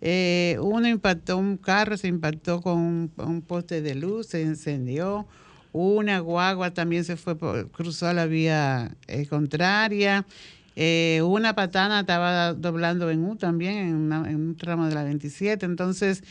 Eh, 0.00 0.56
uno 0.60 0.88
impactó, 0.88 1.38
un 1.38 1.56
carro 1.56 1.96
se 1.96 2.08
impactó 2.08 2.60
con 2.60 3.10
un, 3.16 3.42
poste 3.46 3.82
de 3.82 3.94
luz, 3.94 4.28
se 4.28 4.42
encendió. 4.42 5.26
Una 5.72 6.20
guagua 6.20 6.72
también 6.72 7.04
se 7.04 7.16
fue, 7.16 7.36
cruzó 7.70 8.12
la 8.12 8.26
vía 8.26 8.96
eh, 9.06 9.26
contraria. 9.26 10.24
Eh, 10.80 11.22
una 11.24 11.56
patana 11.56 11.98
estaba 12.00 12.54
doblando 12.54 13.10
en 13.10 13.24
U 13.24 13.34
también, 13.34 13.78
en, 13.78 14.12
en, 14.12 14.36
un 14.36 14.56
tramo 14.56 14.86
de 14.86 14.94
la 14.94 15.02
27. 15.02 15.66
Entonces, 15.66 16.22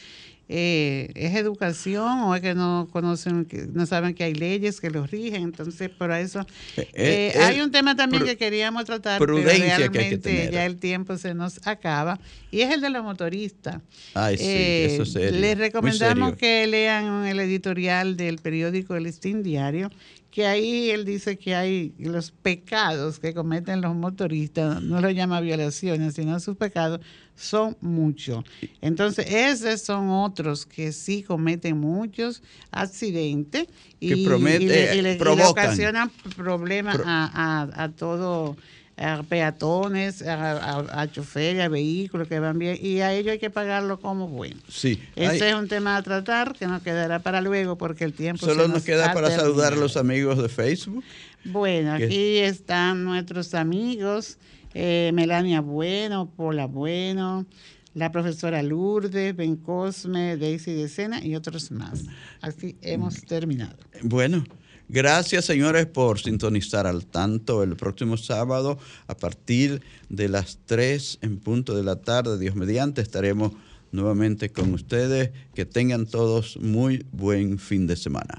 eh, 0.50 1.12
es 1.16 1.36
educación 1.36 2.20
o 2.22 2.34
es 2.34 2.40
que 2.40 2.56
no 2.56 2.88
conocen, 2.90 3.44
que 3.44 3.68
no 3.68 3.86
saben 3.86 4.14
que 4.14 4.24
hay 4.24 4.34
leyes 4.34 4.80
que 4.80 4.90
los 4.90 5.12
rigen. 5.12 5.44
Entonces, 5.44 5.90
por 5.90 6.10
eso 6.14 6.46
eh, 6.78 7.34
eh, 7.36 7.40
hay 7.40 7.60
un 7.60 7.72
tema 7.72 7.98
también 7.98 8.24
que 8.24 8.38
queríamos 8.38 8.86
tratar, 8.86 9.20
pero 9.20 9.38
realmente 9.38 10.50
ya 10.50 10.66
el 10.66 10.78
tiempo 10.78 11.18
se 11.18 11.34
nos 11.34 11.68
acaba, 11.68 12.18
y 12.50 12.62
es 12.62 12.74
el 12.74 12.80
de 12.80 12.90
los 12.90 13.04
motoristas. 13.04 13.82
Ay, 14.14 14.38
sí, 14.38 14.46
eso 14.48 15.20
Les 15.20 15.58
recomendamos 15.58 16.38
que 16.38 16.66
lean 16.68 17.26
el 17.26 17.42
editorial 17.42 18.16
del 18.16 18.38
periódico 18.38 18.96
El 18.96 19.04
Listín 19.04 19.44
Diario 19.44 19.90
que 20.38 20.46
ahí 20.46 20.92
él 20.92 21.04
dice 21.04 21.36
que 21.36 21.56
hay 21.56 21.96
los 21.98 22.30
pecados 22.30 23.18
que 23.18 23.34
cometen 23.34 23.82
los 23.82 23.96
motoristas, 23.96 24.84
no 24.84 25.02
lo 25.02 25.10
llama 25.10 25.42
violaciones, 25.42 26.14
sino 26.14 26.40
sus 26.40 26.56
pecados, 26.56 27.02
son 27.36 27.76
muchos. 27.82 28.44
Entonces, 28.80 29.26
esos 29.32 29.82
son 29.82 30.12
otros 30.12 30.68
que 30.68 30.92
sí 30.92 31.24
cometen 31.24 31.80
muchos 31.80 32.44
accidentes 32.70 33.66
y, 34.00 34.14
le, 34.14 35.18
ocasionan 35.44 36.12
problemas 36.36 37.00
a, 37.04 37.90
todo 37.96 38.58
a 38.98 39.22
peatones, 39.22 40.24
a, 40.24 41.02
a, 41.02 41.12
choferes, 41.12 41.64
a 41.64 41.70
vehículos 41.70 42.28
que 42.28 42.40
van 42.40 42.58
bien, 42.58 42.78
y 42.82 43.02
a 43.02 43.14
ellos 43.14 43.34
hay 43.34 43.40
que 43.40 43.52
pagarlo 43.52 44.00
como 44.00 44.28
bueno. 44.28 44.60
Sí. 44.68 45.00
Ese 45.16 45.50
es 45.50 45.56
un 45.56 45.68
tema 45.68 45.98
a 45.98 46.02
tratar 46.02 46.54
que 46.54 46.66
nos 46.66 46.82
quedará 46.82 47.20
para 47.20 47.42
luego 47.42 47.78
porque 47.78 48.04
el 48.04 48.14
tiempo 48.14 48.46
Solo 48.46 48.64
nos, 48.64 48.78
nos, 48.78 48.84
queda 48.84 49.14
para 49.14 49.30
saludar 49.30 49.74
a 49.74 49.76
los 49.76 49.98
amigos 49.98 50.42
de 50.42 50.50
Facebook. 50.50 51.04
Bueno, 51.46 51.94
aquí 51.94 52.38
están 52.38 53.04
nuestros 53.04 53.54
amigos, 53.54 54.40
eh, 54.74 55.12
Melania 55.14 55.62
Bueno, 55.62 56.32
Pola 56.36 56.66
Bueno, 56.66 57.46
la 57.94 58.12
profesora 58.12 58.64
Lourdes, 58.64 59.36
Ben 59.36 59.58
Cosme, 59.58 60.38
Daisy 60.38 60.74
de 60.74 60.90
Sena 60.90 61.24
y 61.24 61.36
otros 61.36 61.72
más. 61.72 62.06
Así 62.42 62.76
hemos 62.82 63.22
terminado. 63.26 63.78
Bueno. 64.02 64.44
Gracias, 64.90 65.44
señores, 65.44 65.86
por 65.86 66.20
sintonizar 66.20 66.88
al 66.88 67.06
tanto 67.06 67.62
el 67.62 67.76
próximo 67.76 68.16
sábado 68.16 68.78
a 69.08 69.18
partir 69.18 69.82
de 70.08 70.30
las 70.30 70.60
3 70.66 71.20
en 71.22 71.40
punto 71.40 71.76
de 71.76 71.84
la 71.84 71.98
tarde. 71.98 72.40
Dios 72.40 72.56
mediante, 72.56 73.02
estaremos 73.02 73.52
nuevamente 73.92 74.50
con 74.50 74.74
ustedes. 74.74 75.32
Que 75.54 75.66
tengan 75.66 76.06
todos 76.06 76.58
muy 76.58 77.06
buen 77.12 77.60
fin 77.60 77.86
de 77.86 77.98
semana. 77.98 78.36